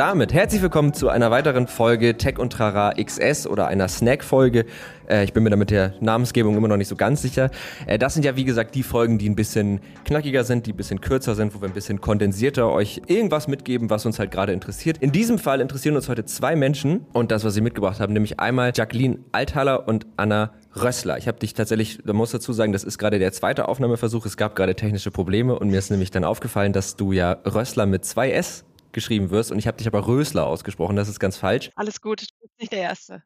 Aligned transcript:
damit 0.00 0.32
herzlich 0.32 0.62
willkommen 0.62 0.94
zu 0.94 1.10
einer 1.10 1.30
weiteren 1.30 1.66
Folge 1.66 2.16
Tech 2.16 2.38
und 2.38 2.54
Trara 2.54 2.94
XS 2.94 3.46
oder 3.46 3.66
einer 3.66 3.86
Snack-Folge. 3.86 4.64
Äh, 5.06 5.24
ich 5.24 5.34
bin 5.34 5.42
mir 5.42 5.50
da 5.50 5.56
mit 5.56 5.70
der 5.70 5.92
Namensgebung 6.00 6.56
immer 6.56 6.68
noch 6.68 6.78
nicht 6.78 6.88
so 6.88 6.96
ganz 6.96 7.20
sicher. 7.20 7.50
Äh, 7.84 7.98
das 7.98 8.14
sind 8.14 8.24
ja 8.24 8.34
wie 8.34 8.44
gesagt 8.44 8.74
die 8.74 8.82
Folgen, 8.82 9.18
die 9.18 9.28
ein 9.28 9.36
bisschen 9.36 9.80
knackiger 10.06 10.44
sind, 10.44 10.64
die 10.64 10.72
ein 10.72 10.76
bisschen 10.78 11.02
kürzer 11.02 11.34
sind, 11.34 11.54
wo 11.54 11.60
wir 11.60 11.68
ein 11.68 11.74
bisschen 11.74 12.00
kondensierter 12.00 12.70
euch 12.70 13.02
irgendwas 13.08 13.46
mitgeben, 13.46 13.90
was 13.90 14.06
uns 14.06 14.18
halt 14.18 14.30
gerade 14.30 14.54
interessiert. 14.54 14.96
In 14.96 15.12
diesem 15.12 15.38
Fall 15.38 15.60
interessieren 15.60 15.96
uns 15.96 16.08
heute 16.08 16.24
zwei 16.24 16.56
Menschen 16.56 17.04
und 17.12 17.30
das, 17.30 17.44
was 17.44 17.52
sie 17.52 17.60
mitgebracht 17.60 18.00
haben, 18.00 18.14
nämlich 18.14 18.40
einmal 18.40 18.72
Jacqueline 18.74 19.18
Althaler 19.32 19.86
und 19.86 20.06
Anna 20.16 20.54
Rössler. 20.76 21.18
Ich 21.18 21.28
habe 21.28 21.38
dich 21.38 21.52
tatsächlich, 21.52 21.98
da 22.06 22.14
muss 22.14 22.30
dazu 22.30 22.54
sagen, 22.54 22.72
das 22.72 22.84
ist 22.84 22.96
gerade 22.96 23.18
der 23.18 23.32
zweite 23.32 23.68
Aufnahmeversuch. 23.68 24.24
Es 24.24 24.38
gab 24.38 24.56
gerade 24.56 24.74
technische 24.74 25.10
Probleme 25.10 25.58
und 25.58 25.68
mir 25.68 25.78
ist 25.78 25.90
nämlich 25.90 26.10
dann 26.10 26.24
aufgefallen, 26.24 26.72
dass 26.72 26.96
du 26.96 27.12
ja 27.12 27.32
Rössler 27.44 27.84
mit 27.84 28.06
zwei 28.06 28.30
S 28.30 28.64
geschrieben 28.92 29.30
wirst 29.30 29.50
und 29.50 29.58
ich 29.58 29.66
habe 29.66 29.76
dich 29.76 29.86
aber 29.86 30.06
Rösler 30.06 30.46
ausgesprochen. 30.46 30.96
Das 30.96 31.08
ist 31.08 31.20
ganz 31.20 31.36
falsch. 31.36 31.70
Alles 31.76 32.00
gut, 32.00 32.22
du 32.22 32.26
bist 32.40 32.60
nicht 32.60 32.72
der 32.72 32.80
Erste. 32.80 33.22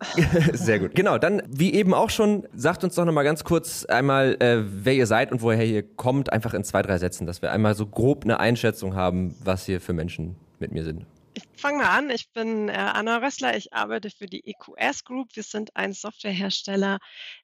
Sehr 0.52 0.78
gut. 0.78 0.94
Genau, 0.94 1.18
dann 1.18 1.42
wie 1.48 1.72
eben 1.74 1.94
auch 1.94 2.10
schon, 2.10 2.46
sagt 2.54 2.84
uns 2.84 2.94
doch 2.94 3.04
nochmal 3.04 3.24
ganz 3.24 3.44
kurz 3.44 3.84
einmal, 3.86 4.36
äh, 4.40 4.62
wer 4.66 4.94
ihr 4.94 5.06
seid 5.06 5.32
und 5.32 5.42
woher 5.42 5.64
ihr 5.64 5.82
kommt, 5.82 6.32
einfach 6.32 6.54
in 6.54 6.64
zwei, 6.64 6.82
drei 6.82 6.98
Sätzen, 6.98 7.26
dass 7.26 7.42
wir 7.42 7.50
einmal 7.50 7.74
so 7.74 7.86
grob 7.86 8.24
eine 8.24 8.38
Einschätzung 8.38 8.94
haben, 8.94 9.34
was 9.42 9.64
hier 9.66 9.80
für 9.80 9.92
Menschen 9.92 10.36
mit 10.58 10.72
mir 10.72 10.84
sind. 10.84 11.06
Ich 11.36 11.44
fange 11.60 11.78
mal 11.78 11.98
an. 11.98 12.08
Ich 12.08 12.32
bin 12.32 12.70
äh, 12.70 12.72
Anna 12.72 13.18
Rössler. 13.18 13.56
Ich 13.56 13.74
arbeite 13.74 14.10
für 14.10 14.24
die 14.24 14.42
EQS 14.46 15.04
Group. 15.04 15.36
Wir 15.36 15.42
sind 15.42 15.74
ein 15.76 15.92
Softwarehersteller 15.92 16.98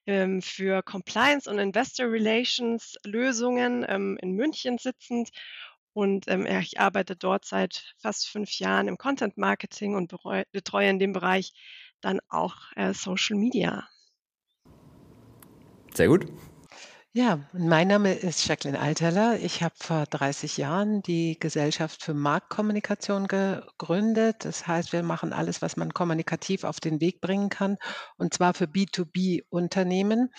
ähm, 0.06 0.40
für 0.40 0.82
Compliance 0.82 1.50
und 1.50 1.58
Investor 1.58 2.06
Relations 2.06 2.96
Lösungen 3.04 3.84
ähm, 3.86 4.18
in 4.22 4.32
München 4.32 4.78
sitzend. 4.78 5.28
Und 5.94 6.26
ähm, 6.28 6.46
ich 6.46 6.80
arbeite 6.80 7.16
dort 7.16 7.44
seit 7.44 7.94
fast 7.98 8.28
fünf 8.28 8.58
Jahren 8.58 8.88
im 8.88 8.96
Content 8.96 9.36
Marketing 9.36 9.94
und 9.94 10.12
betreue 10.52 10.88
in 10.88 10.98
dem 10.98 11.12
Bereich 11.12 11.52
dann 12.00 12.20
auch 12.28 12.56
äh, 12.76 12.94
Social 12.94 13.36
Media. 13.36 13.86
Sehr 15.94 16.08
gut. 16.08 16.26
Ja, 17.14 17.40
mein 17.52 17.88
Name 17.88 18.14
ist 18.14 18.46
Jacqueline 18.48 18.80
Alterler. 18.80 19.38
Ich 19.38 19.62
habe 19.62 19.74
vor 19.76 20.06
30 20.06 20.56
Jahren 20.56 21.02
die 21.02 21.38
Gesellschaft 21.38 22.02
für 22.02 22.14
Marktkommunikation 22.14 23.28
gegründet. 23.28 24.46
Das 24.46 24.66
heißt, 24.66 24.94
wir 24.94 25.02
machen 25.02 25.34
alles, 25.34 25.60
was 25.60 25.76
man 25.76 25.92
kommunikativ 25.92 26.64
auf 26.64 26.80
den 26.80 27.02
Weg 27.02 27.20
bringen 27.20 27.50
kann, 27.50 27.76
und 28.16 28.32
zwar 28.32 28.54
für 28.54 28.64
B2B-Unternehmen. 28.66 30.30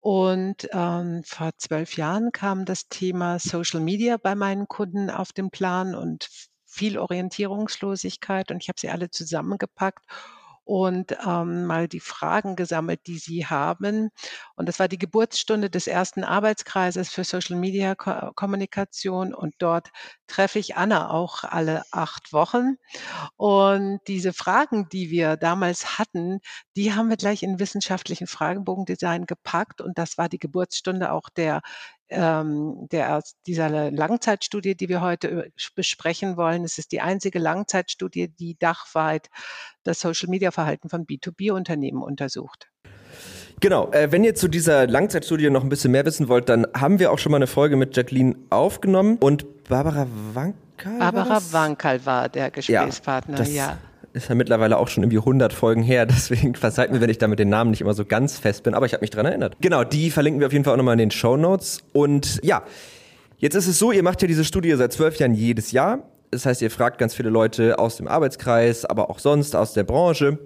Und 0.00 0.68
ähm, 0.72 1.22
vor 1.24 1.52
zwölf 1.56 1.96
Jahren 1.96 2.32
kam 2.32 2.64
das 2.64 2.88
Thema 2.88 3.38
Social 3.38 3.80
Media 3.80 4.16
bei 4.16 4.34
meinen 4.34 4.66
Kunden 4.66 5.10
auf 5.10 5.32
den 5.32 5.50
Plan 5.50 5.94
und 5.94 6.28
viel 6.66 6.98
Orientierungslosigkeit. 6.98 8.50
Und 8.50 8.60
ich 8.62 8.68
habe 8.68 8.80
sie 8.80 8.90
alle 8.90 9.10
zusammengepackt 9.10 10.04
und 10.68 11.16
ähm, 11.26 11.64
mal 11.64 11.88
die 11.88 11.98
Fragen 11.98 12.54
gesammelt, 12.54 13.06
die 13.06 13.16
sie 13.16 13.46
haben. 13.46 14.10
Und 14.54 14.68
das 14.68 14.78
war 14.78 14.86
die 14.86 14.98
Geburtsstunde 14.98 15.70
des 15.70 15.86
ersten 15.86 16.24
Arbeitskreises 16.24 17.08
für 17.08 17.24
Social 17.24 17.56
Media 17.56 17.94
Ko 17.94 18.32
Kommunikation. 18.34 19.32
Und 19.32 19.54
dort 19.60 19.88
treffe 20.26 20.58
ich 20.58 20.76
Anna 20.76 21.10
auch 21.10 21.42
alle 21.44 21.84
acht 21.90 22.34
Wochen. 22.34 22.76
Und 23.36 24.00
diese 24.08 24.34
Fragen, 24.34 24.90
die 24.90 25.08
wir 25.10 25.38
damals 25.38 25.98
hatten, 25.98 26.40
die 26.76 26.92
haben 26.92 27.08
wir 27.08 27.16
gleich 27.16 27.42
in 27.42 27.58
wissenschaftlichen 27.58 28.26
Fragebogendesign 28.26 29.24
gepackt. 29.24 29.80
Und 29.80 29.96
das 29.96 30.18
war 30.18 30.28
die 30.28 30.38
Geburtsstunde 30.38 31.12
auch 31.12 31.30
der 31.30 31.62
ähm, 32.10 32.88
der, 32.90 33.22
dieser 33.46 33.90
Langzeitstudie, 33.90 34.74
die 34.74 34.88
wir 34.88 35.00
heute 35.00 35.50
besprechen 35.74 36.36
wollen. 36.36 36.64
Es 36.64 36.78
ist 36.78 36.92
die 36.92 37.00
einzige 37.00 37.38
Langzeitstudie, 37.38 38.28
die 38.28 38.56
dachweit 38.58 39.28
das 39.84 40.00
Social-Media-Verhalten 40.00 40.88
von 40.88 41.06
B2B-Unternehmen 41.06 42.02
untersucht. 42.02 42.68
Genau, 43.60 43.90
äh, 43.90 44.12
wenn 44.12 44.22
ihr 44.22 44.34
zu 44.34 44.48
dieser 44.48 44.86
Langzeitstudie 44.86 45.50
noch 45.50 45.64
ein 45.64 45.68
bisschen 45.68 45.90
mehr 45.90 46.04
wissen 46.04 46.28
wollt, 46.28 46.48
dann 46.48 46.66
haben 46.74 46.98
wir 46.98 47.10
auch 47.10 47.18
schon 47.18 47.32
mal 47.32 47.36
eine 47.36 47.48
Folge 47.48 47.76
mit 47.76 47.96
Jacqueline 47.96 48.36
aufgenommen 48.50 49.18
und 49.18 49.64
Barbara 49.64 50.06
Wankel. 50.32 50.98
Barbara 50.98 51.40
Wankel 51.50 52.06
war 52.06 52.28
der 52.28 52.50
Gesprächspartner, 52.50 53.42
ja. 53.48 53.78
Ist 54.18 54.28
ja 54.28 54.34
mittlerweile 54.34 54.76
auch 54.76 54.88
schon 54.88 55.02
irgendwie 55.02 55.18
100 55.18 55.52
Folgen 55.52 55.82
her, 55.82 56.06
deswegen 56.06 56.54
verzeiht 56.54 56.90
mir, 56.92 57.00
wenn 57.00 57.10
ich 57.10 57.18
da 57.18 57.28
mit 57.28 57.38
den 57.38 57.48
Namen 57.48 57.70
nicht 57.70 57.80
immer 57.80 57.94
so 57.94 58.04
ganz 58.04 58.38
fest 58.38 58.62
bin, 58.62 58.74
aber 58.74 58.86
ich 58.86 58.92
habe 58.92 59.00
mich 59.00 59.10
dran 59.10 59.26
erinnert. 59.26 59.56
Genau, 59.60 59.84
die 59.84 60.10
verlinken 60.10 60.40
wir 60.40 60.46
auf 60.46 60.52
jeden 60.52 60.64
Fall 60.64 60.74
auch 60.74 60.78
nochmal 60.78 60.94
in 60.94 60.98
den 60.98 61.10
Show 61.10 61.36
Notes. 61.36 61.78
Und 61.92 62.40
ja, 62.42 62.62
jetzt 63.38 63.54
ist 63.54 63.66
es 63.66 63.78
so, 63.78 63.92
ihr 63.92 64.02
macht 64.02 64.20
ja 64.22 64.28
diese 64.28 64.44
Studie 64.44 64.74
seit 64.74 64.92
zwölf 64.92 65.16
Jahren 65.16 65.34
jedes 65.34 65.72
Jahr. 65.72 66.02
Das 66.30 66.44
heißt, 66.44 66.60
ihr 66.60 66.70
fragt 66.70 66.98
ganz 66.98 67.14
viele 67.14 67.30
Leute 67.30 67.78
aus 67.78 67.96
dem 67.96 68.06
Arbeitskreis, 68.06 68.84
aber 68.84 69.08
auch 69.08 69.18
sonst 69.18 69.56
aus 69.56 69.72
der 69.72 69.84
Branche, 69.84 70.38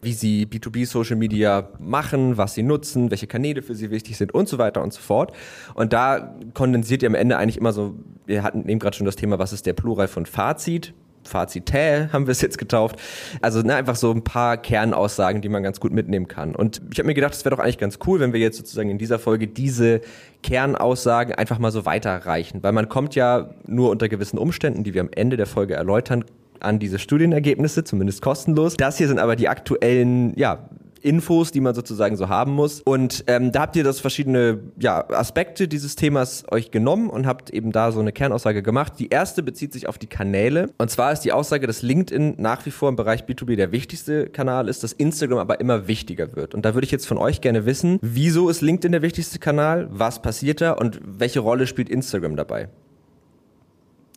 wie 0.00 0.12
sie 0.12 0.46
B2B 0.46 0.86
Social 0.86 1.16
Media 1.16 1.68
machen, 1.78 2.36
was 2.36 2.54
sie 2.54 2.62
nutzen, 2.62 3.10
welche 3.10 3.26
Kanäle 3.26 3.62
für 3.62 3.74
sie 3.74 3.90
wichtig 3.90 4.16
sind 4.16 4.32
und 4.32 4.48
so 4.48 4.58
weiter 4.58 4.82
und 4.82 4.92
so 4.92 5.00
fort. 5.00 5.32
Und 5.74 5.92
da 5.92 6.34
kondensiert 6.54 7.02
ihr 7.02 7.08
am 7.08 7.14
Ende 7.14 7.36
eigentlich 7.36 7.58
immer 7.58 7.72
so, 7.72 7.94
wir 8.24 8.42
hatten 8.42 8.68
eben 8.68 8.78
gerade 8.78 8.96
schon 8.96 9.06
das 9.06 9.16
Thema, 9.16 9.38
was 9.38 9.52
ist 9.52 9.66
der 9.66 9.74
Plural 9.74 10.08
von 10.08 10.24
Fazit? 10.24 10.94
Fazität 11.28 12.12
haben 12.12 12.26
wir 12.26 12.32
es 12.32 12.40
jetzt 12.40 12.58
getauft. 12.58 12.96
Also 13.40 13.60
ne, 13.62 13.74
einfach 13.74 13.96
so 13.96 14.10
ein 14.10 14.24
paar 14.24 14.56
Kernaussagen, 14.56 15.40
die 15.40 15.48
man 15.48 15.62
ganz 15.62 15.78
gut 15.80 15.92
mitnehmen 15.92 16.26
kann. 16.26 16.54
Und 16.54 16.80
ich 16.92 16.98
habe 16.98 17.06
mir 17.06 17.14
gedacht, 17.14 17.34
es 17.34 17.44
wäre 17.44 17.54
doch 17.54 17.62
eigentlich 17.62 17.78
ganz 17.78 17.98
cool, 18.06 18.20
wenn 18.20 18.32
wir 18.32 18.40
jetzt 18.40 18.56
sozusagen 18.56 18.90
in 18.90 18.98
dieser 18.98 19.18
Folge 19.18 19.46
diese 19.46 20.00
Kernaussagen 20.42 21.34
einfach 21.34 21.58
mal 21.58 21.70
so 21.70 21.86
weiterreichen. 21.86 22.62
Weil 22.62 22.72
man 22.72 22.88
kommt 22.88 23.14
ja 23.14 23.50
nur 23.66 23.90
unter 23.90 24.08
gewissen 24.08 24.38
Umständen, 24.38 24.84
die 24.84 24.94
wir 24.94 25.00
am 25.00 25.10
Ende 25.14 25.36
der 25.36 25.46
Folge 25.46 25.74
erläutern, 25.74 26.24
an 26.60 26.78
diese 26.78 26.98
Studienergebnisse, 26.98 27.84
zumindest 27.84 28.22
kostenlos. 28.22 28.76
Das 28.76 28.98
hier 28.98 29.08
sind 29.08 29.18
aber 29.18 29.36
die 29.36 29.48
aktuellen, 29.48 30.36
ja, 30.36 30.68
Infos, 31.02 31.52
die 31.52 31.60
man 31.60 31.74
sozusagen 31.74 32.16
so 32.16 32.28
haben 32.28 32.52
muss. 32.52 32.80
Und 32.80 33.24
ähm, 33.26 33.52
da 33.52 33.62
habt 33.62 33.76
ihr 33.76 33.84
das 33.84 34.00
verschiedene 34.00 34.60
ja, 34.78 35.08
Aspekte 35.10 35.68
dieses 35.68 35.96
Themas 35.96 36.44
euch 36.50 36.70
genommen 36.70 37.10
und 37.10 37.26
habt 37.26 37.50
eben 37.50 37.72
da 37.72 37.92
so 37.92 38.00
eine 38.00 38.12
Kernaussage 38.12 38.62
gemacht. 38.62 38.94
Die 38.98 39.08
erste 39.08 39.42
bezieht 39.42 39.72
sich 39.72 39.88
auf 39.88 39.98
die 39.98 40.06
Kanäle. 40.06 40.70
Und 40.78 40.90
zwar 40.90 41.12
ist 41.12 41.20
die 41.20 41.32
Aussage, 41.32 41.66
dass 41.66 41.82
LinkedIn 41.82 42.34
nach 42.38 42.64
wie 42.66 42.70
vor 42.70 42.88
im 42.88 42.96
Bereich 42.96 43.24
B2B 43.24 43.56
der 43.56 43.72
wichtigste 43.72 44.28
Kanal 44.28 44.68
ist, 44.68 44.82
dass 44.82 44.92
Instagram 44.92 45.38
aber 45.38 45.60
immer 45.60 45.88
wichtiger 45.88 46.34
wird. 46.36 46.54
Und 46.54 46.64
da 46.64 46.74
würde 46.74 46.84
ich 46.84 46.90
jetzt 46.90 47.06
von 47.06 47.18
euch 47.18 47.40
gerne 47.40 47.66
wissen, 47.66 47.98
wieso 48.02 48.48
ist 48.48 48.60
LinkedIn 48.60 48.92
der 48.92 49.02
wichtigste 49.02 49.38
Kanal? 49.38 49.88
Was 49.90 50.22
passiert 50.22 50.60
da? 50.60 50.72
Und 50.72 51.00
welche 51.04 51.40
Rolle 51.40 51.66
spielt 51.66 51.88
Instagram 51.88 52.36
dabei? 52.36 52.68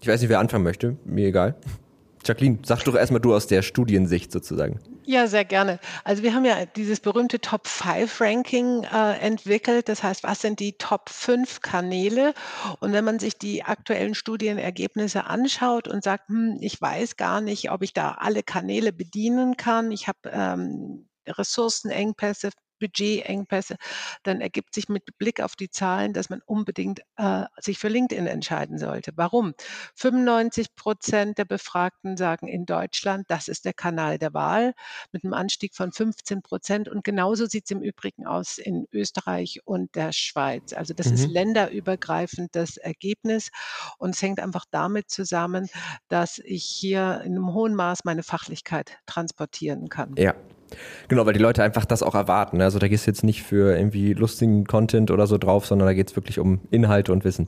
Ich 0.02 0.08
weiß 0.08 0.22
nicht, 0.22 0.30
wer 0.30 0.40
anfangen 0.40 0.64
möchte. 0.64 0.98
Mir 1.06 1.28
egal. 1.28 1.56
Jacqueline, 2.26 2.60
sag 2.64 2.84
doch 2.84 2.96
erstmal 2.96 3.22
du 3.22 3.34
aus 3.34 3.48
der 3.48 3.62
Studiensicht 3.62 4.32
sozusagen. 4.32 4.80
Ja, 5.04 5.28
sehr 5.28 5.46
gerne. 5.46 5.80
Also 6.04 6.22
wir 6.22 6.34
haben 6.34 6.46
ja 6.46 6.66
dieses 6.66 7.00
berühmte 7.00 7.42
Top 7.42 7.68
5 7.68 8.22
Ranking 8.22 8.84
äh, 8.84 9.18
entwickelt. 9.20 9.90
Das 9.90 10.04
heißt, 10.04 10.24
was 10.24 10.42
sind 10.42 10.60
die 10.60 10.74
Top 10.78 11.10
5 11.10 11.62
Kanäle? 11.62 12.34
Und 12.80 12.94
wenn 12.94 13.04
man 13.04 13.18
sich 13.20 13.38
die 13.38 13.64
aktuellen 13.64 14.14
Studienergebnisse 14.14 15.26
anschaut 15.26 15.88
und 15.88 16.04
sagt, 16.04 16.30
hm, 16.30 16.58
ich 16.62 16.80
weiß 16.80 17.18
gar 17.18 17.42
nicht, 17.42 17.72
ob 17.72 17.82
ich 17.82 17.94
da 17.94 18.12
alle 18.20 18.44
Kanäle 18.44 18.94
bedienen 18.94 19.58
kann. 19.58 19.92
Ich 19.92 20.08
habe 20.08 20.30
ähm, 20.32 21.08
Ressourcenengpässe, 21.28 22.52
Budgetengpässe, 22.82 23.76
dann 24.24 24.42
ergibt 24.42 24.74
sich 24.74 24.90
mit 24.90 25.18
Blick 25.18 25.42
auf 25.42 25.56
die 25.56 25.70
Zahlen, 25.70 26.14
dass 26.14 26.30
man 26.30 26.42
unbedingt 26.46 27.02
äh, 27.18 27.44
sich 27.60 27.78
für 27.78 27.88
LinkedIn 27.88 28.28
entscheiden 28.28 28.78
sollte. 28.78 29.12
Warum? 29.16 29.54
95 29.96 30.76
Prozent 30.76 31.38
der 31.38 31.46
Befragten 31.46 32.18
sagen 32.18 32.48
in 32.48 32.66
Deutschland, 32.66 33.26
das 33.30 33.48
ist 33.48 33.66
der 33.66 33.74
Kanal 33.74 34.18
der 34.18 34.34
Wahl 34.34 34.74
mit 35.12 35.24
einem 35.24 35.34
Anstieg 35.34 35.76
von 35.76 35.92
15 35.92 36.42
Prozent. 36.42 36.90
Und 36.90 37.04
genauso 37.04 37.46
sieht 37.46 37.66
es 37.66 37.72
im 37.72 37.82
Übrigen 37.82 38.26
aus 38.26 38.58
in 38.58 38.88
Österreich 38.92 39.60
und 39.66 39.96
der 39.96 40.12
Schweiz. 40.12 40.74
Also 40.74 40.94
das 40.94 41.08
mhm. 41.08 41.14
ist 41.14 41.28
länderübergreifend 41.28 42.56
das 42.56 42.78
Ergebnis. 42.78 43.50
Und 43.98 44.16
es 44.16 44.22
hängt 44.22 44.40
einfach 44.40 44.66
damit 44.72 45.10
zusammen, 45.10 45.70
dass 46.08 46.40
ich 46.40 46.66
hier 46.66 47.22
in 47.24 47.34
einem 47.34 47.54
hohen 47.54 47.76
Maß 47.76 48.00
meine 48.04 48.24
Fachlichkeit 48.24 48.98
transportieren 49.06 49.90
kann. 49.90 50.16
Ja, 50.18 50.36
Genau, 51.08 51.26
weil 51.26 51.34
die 51.34 51.40
Leute 51.40 51.64
einfach 51.64 51.86
das 51.86 52.04
auch 52.04 52.16
erwarten. 52.16 52.58
Ne? 52.58 52.64
Also 52.64 52.80
da 52.80 52.88
geht 52.88 53.00
es 53.00 53.06
jetzt 53.06 53.24
nicht 53.24 53.44
für 53.44 53.76
irgendwie 53.76 54.14
lustigen 54.14 54.66
Content 54.66 55.12
oder 55.12 55.28
so 55.28 55.38
drauf, 55.38 55.66
sondern 55.66 55.88
da 55.88 55.94
geht 55.94 56.10
es 56.10 56.16
wirklich 56.16 56.40
um 56.40 56.62
Inhalte 56.72 57.12
und 57.12 57.24
Wissen. 57.24 57.48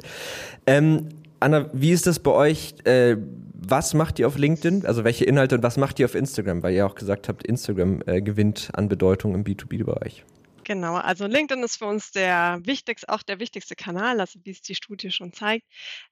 Ähm, 0.65 1.09
Anna, 1.39 1.69
wie 1.73 1.91
ist 1.91 2.07
das 2.07 2.19
bei 2.19 2.31
euch? 2.31 2.75
Äh, 2.85 3.17
was 3.53 3.93
macht 3.93 4.19
ihr 4.19 4.27
auf 4.27 4.37
LinkedIn? 4.37 4.85
Also 4.85 5.03
welche 5.03 5.25
Inhalte 5.25 5.55
und 5.55 5.63
was 5.63 5.77
macht 5.77 5.99
ihr 5.99 6.05
auf 6.05 6.15
Instagram? 6.15 6.63
Weil 6.63 6.73
ihr 6.73 6.85
auch 6.85 6.95
gesagt 6.95 7.27
habt, 7.27 7.45
Instagram 7.45 8.01
äh, 8.05 8.21
gewinnt 8.21 8.69
an 8.73 8.89
Bedeutung 8.89 9.35
im 9.35 9.43
B2B-Bereich. 9.43 10.23
Genau, 10.63 10.95
also 10.95 11.27
LinkedIn 11.27 11.63
ist 11.63 11.77
für 11.77 11.85
uns 11.85 12.11
der 12.11 12.59
wichtigste, 12.63 13.09
auch 13.09 13.21
der 13.21 13.39
wichtigste 13.39 13.75
Kanal, 13.75 14.21
also 14.21 14.39
wie 14.43 14.51
es 14.51 14.61
die 14.61 14.75
Studie 14.75 15.11
schon 15.11 15.33
zeigt. 15.33 15.65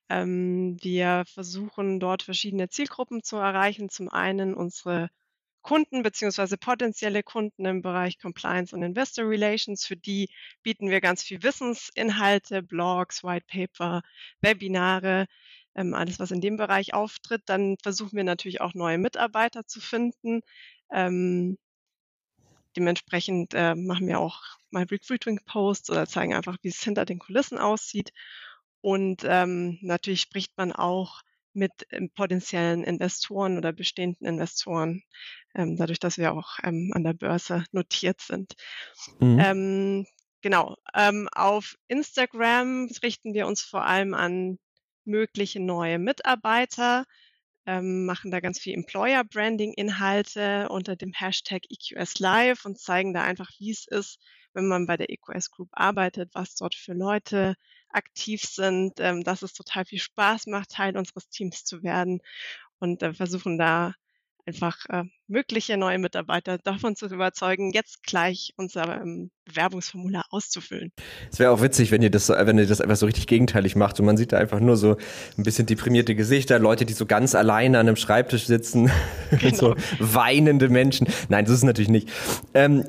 Ähm, 0.09 0.77
wir 0.81 1.23
versuchen 1.33 1.99
dort 1.99 2.23
verschiedene 2.23 2.67
Zielgruppen 2.69 3.23
zu 3.23 3.37
erreichen. 3.37 3.89
Zum 3.89 4.09
einen 4.09 4.53
unsere 4.53 5.09
Kunden 5.61 6.03
beziehungsweise 6.03 6.57
potenzielle 6.57 7.23
Kunden 7.23 7.65
im 7.65 7.81
Bereich 7.81 8.17
Compliance 8.19 8.75
und 8.75 8.83
Investor 8.83 9.25
Relations. 9.29 9.85
Für 9.85 9.97
die 9.97 10.29
bieten 10.63 10.89
wir 10.89 11.01
ganz 11.01 11.23
viel 11.23 11.43
Wissensinhalte, 11.43 12.63
Blogs, 12.63 13.23
White 13.23 13.45
Paper, 13.47 14.01
Webinare. 14.41 15.27
ähm, 15.75 15.93
alles, 15.93 16.19
was 16.19 16.31
in 16.31 16.41
dem 16.41 16.57
Bereich 16.57 16.93
auftritt. 16.93 17.43
Dann 17.45 17.77
versuchen 17.81 18.15
wir 18.17 18.23
natürlich 18.23 18.61
auch 18.61 18.73
neue 18.73 18.97
Mitarbeiter 18.97 19.65
zu 19.67 19.79
finden. 19.81 20.41
Ähm, 20.91 21.57
dementsprechend 22.75 23.53
äh, 23.53 23.75
machen 23.75 24.07
wir 24.07 24.19
auch 24.19 24.41
mal 24.69 24.83
Recruiting-Posts 24.83 25.89
oder 25.89 26.07
zeigen 26.07 26.33
einfach, 26.33 26.57
wie 26.61 26.69
es 26.69 26.83
hinter 26.83 27.05
den 27.05 27.19
Kulissen 27.19 27.57
aussieht. 27.57 28.11
Und 28.81 29.23
ähm, 29.25 29.77
natürlich 29.81 30.21
spricht 30.21 30.57
man 30.57 30.71
auch 30.71 31.21
mit 31.53 31.71
ähm, 31.91 32.09
potenziellen 32.09 32.83
Investoren 32.83 33.57
oder 33.57 33.73
bestehenden 33.73 34.27
Investoren, 34.27 35.03
ähm, 35.55 35.75
dadurch, 35.77 35.99
dass 35.99 36.17
wir 36.17 36.33
auch 36.33 36.59
ähm, 36.63 36.91
an 36.93 37.03
der 37.03 37.13
Börse 37.13 37.63
notiert 37.71 38.21
sind. 38.21 38.53
Mhm. 39.19 39.39
Ähm, 39.39 40.05
genau. 40.41 40.75
Ähm, 40.93 41.29
auf 41.33 41.75
Instagram 41.87 42.89
richten 43.03 43.33
wir 43.33 43.47
uns 43.47 43.61
vor 43.61 43.85
allem 43.85 44.13
an 44.13 44.57
mögliche 45.05 45.59
neue 45.59 45.99
Mitarbeiter, 45.99 47.05
ähm, 47.65 48.05
machen 48.05 48.31
da 48.31 48.39
ganz 48.39 48.59
viel 48.59 48.73
Employer 48.73 49.23
Branding 49.23 49.73
Inhalte 49.73 50.67
unter 50.69 50.95
dem 50.95 51.13
Hashtag 51.13 51.63
EQS 51.69 52.19
Live 52.19 52.65
und 52.65 52.79
zeigen 52.79 53.13
da 53.13 53.23
einfach, 53.23 53.49
wie 53.59 53.71
es 53.71 53.87
ist, 53.87 54.19
wenn 54.53 54.67
man 54.67 54.85
bei 54.85 54.97
der 54.97 55.09
EQS 55.09 55.51
Group 55.51 55.69
arbeitet, 55.71 56.29
was 56.33 56.55
dort 56.55 56.75
für 56.75 56.93
Leute 56.93 57.55
aktiv 57.93 58.43
sind, 58.43 58.99
ähm, 58.99 59.23
dass 59.23 59.41
es 59.41 59.53
total 59.53 59.85
viel 59.85 59.99
Spaß 59.99 60.47
macht, 60.47 60.71
Teil 60.71 60.97
unseres 60.97 61.29
Teams 61.29 61.63
zu 61.63 61.83
werden 61.83 62.21
und 62.79 63.03
äh, 63.03 63.13
versuchen 63.13 63.57
da 63.57 63.93
einfach 64.45 64.77
äh, 64.89 65.03
mögliche 65.27 65.77
neue 65.77 65.99
Mitarbeiter 65.99 66.57
davon 66.57 66.95
zu 66.95 67.05
überzeugen, 67.07 67.71
jetzt 67.71 68.03
gleich 68.03 68.53
unser 68.57 69.01
ähm, 69.01 69.31
Bewerbungsformular 69.45 70.25
auszufüllen. 70.29 70.91
Es 71.31 71.39
wäre 71.39 71.51
auch 71.51 71.61
witzig, 71.61 71.91
wenn 71.91 72.01
ihr 72.01 72.09
das, 72.09 72.29
wenn 72.29 72.57
ihr 72.57 72.67
das 72.67 72.81
einfach 72.81 72.95
so 72.95 73.05
richtig 73.05 73.27
gegenteilig 73.27 73.75
macht 73.75 73.99
und 73.99 74.05
man 74.05 74.17
sieht 74.17 74.31
da 74.31 74.37
einfach 74.37 74.59
nur 74.59 74.77
so 74.77 74.97
ein 75.37 75.43
bisschen 75.43 75.65
deprimierte 75.65 76.15
Gesichter, 76.15 76.59
Leute, 76.59 76.85
die 76.85 76.93
so 76.93 77.05
ganz 77.05 77.35
alleine 77.35 77.79
an 77.79 77.87
einem 77.87 77.95
Schreibtisch 77.95 78.45
sitzen, 78.45 78.91
genau. 79.39 79.55
so 79.55 79.75
weinende 79.99 80.69
Menschen. 80.69 81.07
Nein, 81.29 81.45
das 81.45 81.53
ist 81.53 81.63
natürlich 81.63 81.89
nicht. 81.89 82.09
Ähm, 82.53 82.85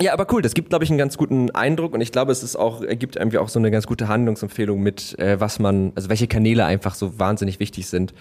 ja, 0.00 0.12
aber 0.12 0.26
cool, 0.32 0.42
das 0.42 0.52
gibt, 0.54 0.68
glaube 0.68 0.84
ich, 0.84 0.90
einen 0.90 0.98
ganz 0.98 1.16
guten 1.16 1.50
Eindruck 1.50 1.94
und 1.94 2.00
ich 2.02 2.12
glaube, 2.12 2.30
es 2.30 2.42
ist 2.42 2.56
auch, 2.56 2.82
ergibt 2.82 3.16
irgendwie 3.16 3.38
auch 3.38 3.48
so 3.48 3.58
eine 3.58 3.70
ganz 3.70 3.86
gute 3.86 4.08
Handlungsempfehlung 4.08 4.80
mit, 4.80 5.18
äh, 5.18 5.40
was 5.40 5.58
man, 5.58 5.92
also 5.94 6.10
welche 6.10 6.26
Kanäle 6.26 6.66
einfach 6.66 6.94
so 6.94 7.18
wahnsinnig 7.18 7.60
wichtig 7.60 7.86
sind 7.86 8.12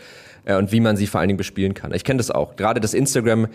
äh, 0.45 0.56
und 0.56 0.72
wie 0.72 0.80
man 0.80 0.95
sie 0.95 1.07
vor 1.07 1.19
allen 1.19 1.27
Dingen 1.27 1.38
bespielen 1.38 1.74
kann. 1.74 1.94
Ich 1.94 2.06
kenne 2.06 2.18
das 2.18 2.31
auch. 2.31 2.56
Gerade 2.56 2.80
das 2.80 2.94
Instagram, 2.94 3.48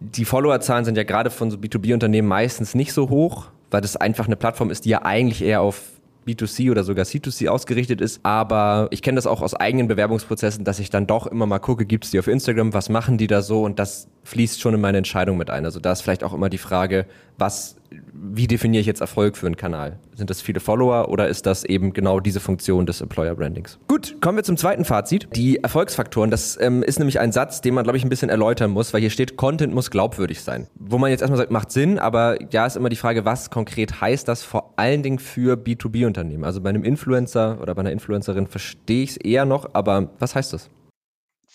die 0.00 0.24
Followerzahlen 0.24 0.84
sind 0.84 0.96
ja 0.96 1.04
gerade 1.04 1.30
von 1.30 1.50
so 1.50 1.56
B2B-Unternehmen 1.56 2.26
meistens 2.26 2.74
nicht 2.74 2.92
so 2.92 3.08
hoch, 3.08 3.46
weil 3.70 3.80
das 3.80 3.96
einfach 3.96 4.26
eine 4.26 4.36
Plattform 4.36 4.70
ist, 4.70 4.84
die 4.84 4.90
ja 4.90 5.02
eigentlich 5.02 5.42
eher 5.42 5.60
auf 5.60 5.80
B2C 6.26 6.70
oder 6.70 6.84
sogar 6.84 7.04
C2C 7.04 7.48
ausgerichtet 7.48 8.00
ist. 8.00 8.20
Aber 8.24 8.88
ich 8.90 9.02
kenne 9.02 9.16
das 9.16 9.26
auch 9.26 9.42
aus 9.42 9.54
eigenen 9.54 9.88
Bewerbungsprozessen, 9.88 10.64
dass 10.64 10.78
ich 10.78 10.90
dann 10.90 11.06
doch 11.06 11.26
immer 11.26 11.46
mal 11.46 11.58
gucke, 11.58 11.86
gibt 11.86 12.04
es 12.04 12.10
die 12.10 12.18
auf 12.18 12.26
Instagram, 12.26 12.74
was 12.74 12.88
machen 12.88 13.18
die 13.18 13.26
da 13.26 13.42
so? 13.42 13.62
Und 13.62 13.78
das 13.78 14.08
fließt 14.24 14.60
schon 14.60 14.74
in 14.74 14.80
meine 14.80 14.98
Entscheidung 14.98 15.36
mit 15.36 15.50
ein. 15.50 15.64
Also 15.64 15.80
da 15.80 15.92
ist 15.92 16.02
vielleicht 16.02 16.24
auch 16.24 16.32
immer 16.32 16.48
die 16.48 16.58
Frage, 16.58 17.06
was 17.38 17.76
wie 18.12 18.46
definiere 18.46 18.80
ich 18.80 18.86
jetzt 18.86 19.00
Erfolg 19.00 19.36
für 19.36 19.46
einen 19.46 19.56
Kanal? 19.56 19.98
Sind 20.14 20.30
das 20.30 20.40
viele 20.40 20.60
Follower 20.60 21.08
oder 21.08 21.28
ist 21.28 21.46
das 21.46 21.64
eben 21.64 21.92
genau 21.92 22.20
diese 22.20 22.40
Funktion 22.40 22.86
des 22.86 23.00
Employer 23.00 23.34
Brandings? 23.34 23.78
Gut, 23.88 24.16
kommen 24.20 24.38
wir 24.38 24.44
zum 24.44 24.56
zweiten 24.56 24.84
Fazit. 24.84 25.28
Die 25.34 25.58
Erfolgsfaktoren, 25.58 26.30
das 26.30 26.58
ähm, 26.60 26.82
ist 26.82 26.98
nämlich 26.98 27.20
ein 27.20 27.32
Satz, 27.32 27.60
den 27.60 27.74
man, 27.74 27.84
glaube 27.84 27.96
ich, 27.96 28.04
ein 28.04 28.08
bisschen 28.08 28.30
erläutern 28.30 28.70
muss, 28.70 28.92
weil 28.92 29.00
hier 29.00 29.10
steht, 29.10 29.36
Content 29.36 29.74
muss 29.74 29.90
glaubwürdig 29.90 30.42
sein. 30.42 30.66
Wo 30.74 30.98
man 30.98 31.10
jetzt 31.10 31.20
erstmal 31.20 31.38
sagt, 31.38 31.50
macht 31.50 31.72
Sinn, 31.72 31.98
aber 31.98 32.38
ja, 32.52 32.66
ist 32.66 32.76
immer 32.76 32.88
die 32.88 32.96
Frage, 32.96 33.24
was 33.24 33.50
konkret 33.50 34.00
heißt 34.00 34.26
das 34.28 34.42
vor 34.42 34.72
allen 34.76 35.02
Dingen 35.02 35.18
für 35.18 35.56
B2B-Unternehmen? 35.56 36.44
Also 36.44 36.60
bei 36.60 36.70
einem 36.70 36.84
Influencer 36.84 37.58
oder 37.60 37.74
bei 37.74 37.80
einer 37.80 37.92
Influencerin 37.92 38.46
verstehe 38.46 39.04
ich 39.04 39.10
es 39.10 39.16
eher 39.16 39.44
noch, 39.44 39.70
aber 39.74 40.10
was 40.18 40.34
heißt 40.34 40.52
das? 40.52 40.70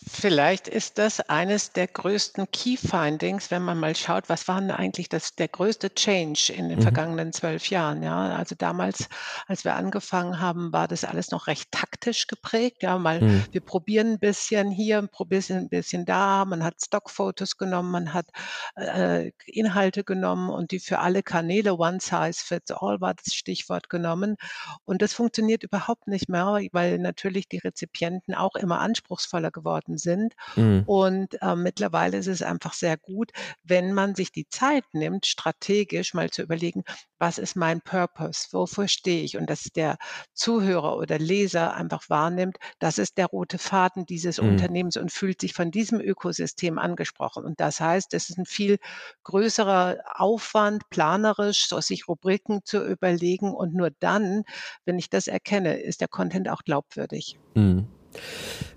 Vielleicht 0.08 0.68
ist 0.68 0.98
das 0.98 1.20
eines 1.20 1.74
der 1.74 1.88
größten 1.88 2.50
Key 2.52 2.78
Findings, 2.78 3.52
wenn 3.52 3.62
man 3.62 3.78
mal 3.78 3.96
schaut, 3.96 4.30
was 4.30 4.48
war 4.48 4.60
denn 4.60 4.72
eigentlich 4.72 5.10
das, 5.10 5.36
der 5.36 5.50
größte 5.50 5.94
Change 5.94 6.54
in 6.54 6.70
den 6.70 6.80
mhm. 6.80 6.84
vergangenen 6.84 7.34
zwölf 7.34 7.70
Jahren. 7.70 8.02
Ja, 8.02 8.36
also 8.36 8.56
damals, 8.56 9.10
als 9.48 9.66
wir 9.66 9.76
angefangen 9.76 10.40
haben, 10.40 10.72
war 10.72 10.88
das 10.88 11.04
alles 11.04 11.32
noch 11.32 11.48
recht 11.48 11.72
taktisch 11.72 12.28
geprägt. 12.28 12.82
Ja, 12.82 12.98
mal 12.98 13.20
mhm. 13.22 13.44
wir 13.52 13.62
probieren 13.62 14.14
ein 14.14 14.20
bisschen 14.20 14.72
hier, 14.72 15.06
probieren 15.08 15.58
ein 15.58 15.70
bisschen 15.70 16.06
da. 16.06 16.46
Man 16.46 16.64
hat 16.64 16.76
Stockfotos 16.82 17.58
genommen, 17.58 17.92
man 17.92 18.14
hat 18.14 18.28
äh, 18.76 19.32
Inhalte 19.46 20.04
genommen 20.04 20.50
und 20.50 20.72
die 20.72 20.80
für 20.80 21.00
alle 21.00 21.24
Kanäle 21.24 21.78
One 21.78 22.00
Size 22.00 22.34
Fits 22.34 22.72
All 22.72 23.02
war 23.02 23.14
das 23.14 23.34
Stichwort 23.34 23.90
genommen. 23.90 24.38
Und 24.86 25.02
das 25.02 25.14
funktioniert 25.14 25.64
überhaupt 25.64 26.08
nicht 26.08 26.30
mehr, 26.30 26.60
weil 26.72 27.00
natürlich 27.00 27.50
die 27.50 27.60
Rezipienten 27.60 28.34
auch 28.34 28.56
immer 28.56 28.80
anspruchsvoller 28.80 29.52
geworden 29.52 29.89
geworden 29.90 29.98
sind. 29.98 30.34
Mhm. 30.56 30.84
Und 30.86 31.42
äh, 31.42 31.56
mittlerweile 31.56 32.18
ist 32.18 32.28
es 32.28 32.42
einfach 32.42 32.74
sehr 32.74 32.98
gut, 32.98 33.32
wenn 33.64 33.94
man 33.94 34.16
sich 34.16 34.32
die 34.32 34.48
Zeit 34.48 34.84
nimmt, 34.94 35.26
strategisch 35.26 36.14
mal 36.14 36.30
zu 36.30 36.42
überlegen, 36.42 36.84
was 37.18 37.38
ist 37.38 37.56
mein 37.56 37.82
Purpose, 37.82 38.48
wofür 38.52 38.88
stehe 38.88 39.24
ich 39.24 39.36
und 39.36 39.50
dass 39.50 39.64
der 39.64 39.98
Zuhörer 40.34 40.98
oder 40.98 41.20
Leser 41.20 41.74
einfach 41.76 42.10
wahrnimmt, 42.10 42.58
das 42.80 42.98
ist 42.98 43.18
der 43.18 43.26
rote 43.26 43.58
Faden 43.58 44.06
dieses 44.06 44.42
mhm. 44.42 44.50
Unternehmens 44.50 44.96
und 44.96 45.12
fühlt 45.12 45.42
sich 45.42 45.54
von 45.54 45.72
diesem 45.72 46.00
Ökosystem 46.00 46.78
angesprochen. 46.78 47.44
Und 47.44 47.60
das 47.60 47.82
heißt, 47.82 48.14
es 48.14 48.30
ist 48.30 48.38
ein 48.38 48.46
viel 48.46 48.78
größerer 49.24 49.98
Aufwand, 50.16 50.90
planerisch, 50.90 51.68
so 51.68 51.82
sich 51.82 52.08
Rubriken 52.08 52.62
zu 52.64 52.86
überlegen 52.86 53.54
und 53.54 53.74
nur 53.74 53.90
dann, 54.00 54.44
wenn 54.86 54.98
ich 54.98 55.10
das 55.10 55.28
erkenne, 55.28 55.80
ist 55.82 56.02
der 56.02 56.08
Content 56.08 56.50
auch 56.50 56.64
glaubwürdig. 56.64 57.38
Mhm. 57.54 57.88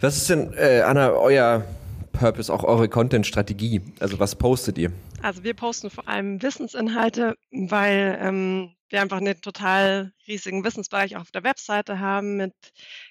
Was 0.00 0.16
ist 0.16 0.30
denn, 0.30 0.52
äh, 0.54 0.82
Anna, 0.82 1.10
euer 1.12 1.64
Purpose, 2.12 2.52
auch 2.52 2.64
eure 2.64 2.88
Content-Strategie? 2.88 3.80
Also 4.00 4.18
was 4.18 4.36
postet 4.36 4.78
ihr? 4.78 4.92
Also 5.22 5.44
wir 5.44 5.54
posten 5.54 5.90
vor 5.90 6.08
allem 6.08 6.42
Wissensinhalte, 6.42 7.36
weil 7.50 8.18
ähm, 8.20 8.74
wir 8.88 9.00
einfach 9.00 9.18
einen 9.18 9.40
total 9.40 10.12
riesigen 10.28 10.64
Wissensbereich 10.64 11.16
auch 11.16 11.22
auf 11.22 11.30
der 11.30 11.44
Webseite 11.44 11.98
haben 11.98 12.36
mit 12.36 12.54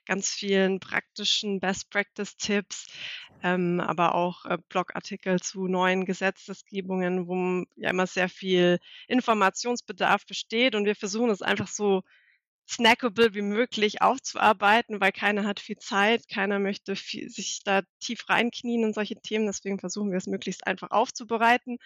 ganz 0.06 0.30
vielen 0.30 0.80
praktischen 0.80 1.60
Best-Practice-Tipps, 1.60 2.88
ähm, 3.44 3.80
aber 3.80 4.14
auch 4.16 4.46
äh, 4.46 4.58
Blogartikel 4.70 5.40
zu 5.40 5.68
neuen 5.68 6.06
Gesetzesgebungen, 6.06 7.28
wo 7.28 7.66
ja 7.76 7.90
immer 7.90 8.08
sehr 8.08 8.30
viel 8.30 8.80
Informationsbedarf 9.08 10.26
besteht 10.26 10.76
und 10.76 10.86
wir 10.86 10.96
versuchen 10.96 11.32
es 11.32 11.42
einfach 11.42 11.68
so 11.68 12.04
snackable 12.70 13.34
wie 13.34 13.42
möglich 13.42 14.02
aufzuarbeiten, 14.02 15.02
weil 15.02 15.12
keiner 15.12 15.46
hat 15.46 15.60
viel 15.60 15.78
Zeit, 15.78 16.28
keiner 16.30 16.60
möchte 16.60 16.96
viel, 16.96 17.30
sich 17.30 17.62
da 17.66 17.82
tief 18.00 18.30
reinknien 18.30 18.84
in 18.84 18.94
solche 18.94 19.16
Themen. 19.16 19.46
Deswegen 19.46 19.80
versuchen 19.80 20.12
wir 20.12 20.18
es 20.18 20.28
möglichst 20.28 20.66
einfach 20.66 20.92
aufzubereiten. 20.92 21.78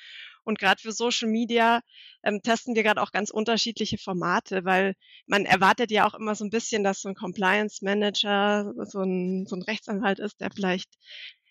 Und 0.44 0.60
gerade 0.60 0.82
für 0.82 0.92
Social 0.92 1.28
Media 1.28 1.82
ähm, 2.24 2.42
testen 2.44 2.76
wir 2.76 2.84
gerade 2.84 3.02
auch 3.02 3.12
ganz 3.12 3.32
unterschiedliche 3.32 3.98
Formate, 3.98 4.64
weil 4.64 4.96
man 5.26 5.46
erwartet 5.46 5.90
ja 5.90 6.08
auch 6.08 6.14
immer 6.14 6.36
so 6.36 6.46
ein 6.46 6.52
bisschen, 6.52 6.84
dass 6.84 7.02
so 7.02 7.10
ein 7.10 7.16
Compliance 7.16 7.84
Manager 7.84 8.72
so 8.86 9.02
ein, 9.02 9.48
so 9.48 9.56
ein 9.56 9.64
Rechtsanwalt 9.64 10.20
ist, 10.20 10.40
der 10.40 10.52
vielleicht 10.52 10.90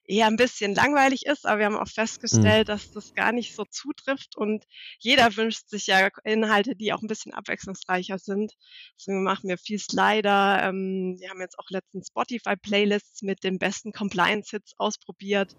eher 0.06 0.26
ein 0.26 0.37
bisschen 0.37 0.75
langweilig 0.75 1.26
ist, 1.26 1.46
aber 1.46 1.58
wir 1.58 1.66
haben 1.66 1.76
auch 1.76 1.87
mhm. 1.87 1.94
festgestellt, 1.94 2.68
mhm. 2.68 2.73
dass 2.73 2.90
das 2.90 3.14
gar 3.14 3.32
nicht 3.32 3.54
so 3.54 3.64
zutrifft 3.64 4.37
und 4.37 4.64
jeder 4.99 5.37
wünscht 5.37 5.68
sich 5.68 5.87
ja 5.87 6.08
Inhalte, 6.25 6.76
die 6.76 6.92
auch 6.92 7.02
ein 7.02 7.08
bisschen 7.08 7.32
abwechslungsreicher 7.32 8.18
sind. 8.18 8.52
Deswegen 8.99 9.23
machen 9.23 9.49
wir 9.49 9.58
viel 9.58 9.78
Slider. 9.78 10.62
Ähm, 10.62 11.16
wir 11.18 11.30
haben 11.30 11.40
jetzt 11.40 11.58
auch 11.58 11.70
letztens 11.70 12.08
Spotify-Playlists 12.08 13.23
mit 13.23 13.44
den 13.44 13.58
besten 13.58 13.92
Compliance-Hits 13.92 14.75
ausprobiert 14.78 15.56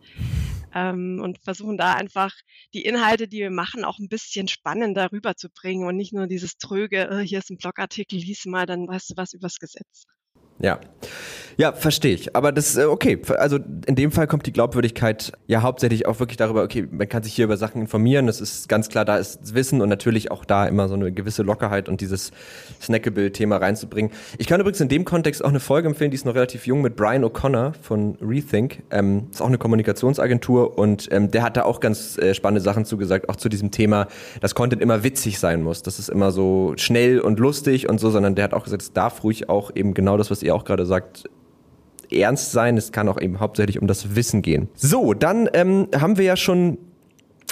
ähm, 0.73 1.21
und 1.23 1.39
versuchen 1.43 1.77
da 1.77 1.93
einfach 1.93 2.33
die 2.73 2.83
Inhalte, 2.83 3.27
die 3.27 3.39
wir 3.39 3.51
machen, 3.51 3.85
auch 3.85 3.97
ein 3.97 4.09
bisschen 4.09 4.47
spannender 4.47 5.11
rüberzubringen 5.11 5.87
und 5.87 5.95
nicht 5.95 6.13
nur 6.13 6.27
dieses 6.27 6.57
tröge, 6.57 7.09
oh, 7.11 7.19
hier 7.19 7.39
ist 7.39 7.49
ein 7.49 7.57
Blogartikel, 7.57 8.19
lies 8.19 8.45
mal, 8.45 8.65
dann 8.65 8.87
weißt 8.87 9.11
du 9.11 9.13
was 9.17 9.33
übers 9.33 9.57
Gesetz. 9.57 10.05
Ja. 10.59 10.79
Ja, 11.57 11.71
verstehe 11.71 12.13
ich. 12.13 12.35
Aber 12.35 12.51
das, 12.51 12.75
äh, 12.75 12.83
okay, 12.83 13.21
also 13.37 13.59
in 13.85 13.95
dem 13.95 14.11
Fall 14.11 14.27
kommt 14.27 14.45
die 14.45 14.51
Glaubwürdigkeit 14.51 15.31
ja 15.47 15.61
hauptsächlich 15.61 16.05
auch 16.05 16.19
wirklich 16.19 16.35
darüber, 16.35 16.63
okay, 16.63 16.85
man 16.89 17.07
kann 17.07 17.23
sich 17.23 17.33
hier 17.33 17.45
über 17.45 17.55
Sachen 17.55 17.81
informieren, 17.81 18.27
das 18.27 18.41
ist 18.41 18.67
ganz 18.67 18.89
klar, 18.89 19.05
da 19.05 19.17
ist 19.17 19.55
Wissen 19.55 19.81
und 19.81 19.87
natürlich 19.87 20.31
auch 20.31 20.43
da 20.43 20.67
immer 20.67 20.89
so 20.89 20.95
eine 20.95 21.13
gewisse 21.13 21.43
Lockerheit 21.43 21.87
und 21.87 22.01
dieses 22.01 22.31
Snackable-Thema 22.81 23.57
reinzubringen. 23.57 24.11
Ich 24.37 24.47
kann 24.47 24.59
übrigens 24.59 24.81
in 24.81 24.89
dem 24.89 25.05
Kontext 25.05 25.45
auch 25.45 25.49
eine 25.49 25.61
Folge 25.61 25.87
empfehlen, 25.87 26.11
die 26.11 26.15
ist 26.15 26.25
noch 26.25 26.35
relativ 26.35 26.67
jung, 26.67 26.81
mit 26.81 26.97
Brian 26.97 27.23
O'Connor 27.23 27.73
von 27.81 28.17
Rethink. 28.21 28.83
Ähm, 28.91 29.27
ist 29.31 29.41
auch 29.41 29.47
eine 29.47 29.57
Kommunikationsagentur 29.57 30.77
und 30.77 31.07
ähm, 31.11 31.31
der 31.31 31.43
hat 31.43 31.55
da 31.55 31.63
auch 31.63 31.79
ganz 31.79 32.17
äh, 32.17 32.33
spannende 32.33 32.61
Sachen 32.61 32.83
zugesagt, 32.83 33.29
auch 33.29 33.37
zu 33.37 33.47
diesem 33.47 33.71
Thema, 33.71 34.07
dass 34.41 34.55
Content 34.55 34.81
immer 34.81 35.03
witzig 35.03 35.39
sein 35.39 35.63
muss, 35.63 35.83
dass 35.83 35.99
es 35.99 36.09
immer 36.09 36.33
so 36.33 36.73
schnell 36.75 37.21
und 37.21 37.39
lustig 37.39 37.87
und 37.87 37.99
so, 37.99 38.09
sondern 38.09 38.35
der 38.35 38.43
hat 38.43 38.53
auch 38.53 38.65
gesagt, 38.65 38.81
es 38.81 38.91
darf 38.91 39.23
ruhig 39.23 39.47
auch 39.47 39.71
eben 39.73 39.93
genau 39.93 40.17
das, 40.17 40.31
was 40.31 40.43
ihr 40.45 40.55
auch 40.55 40.65
gerade 40.65 40.85
sagt, 40.85 41.29
ernst 42.11 42.51
sein. 42.51 42.77
Es 42.77 42.91
kann 42.91 43.09
auch 43.09 43.19
eben 43.19 43.39
hauptsächlich 43.39 43.81
um 43.81 43.87
das 43.87 44.15
Wissen 44.15 44.41
gehen. 44.41 44.69
So, 44.75 45.13
dann 45.13 45.49
ähm, 45.53 45.87
haben 45.95 46.17
wir 46.17 46.25
ja 46.25 46.37
schon 46.37 46.77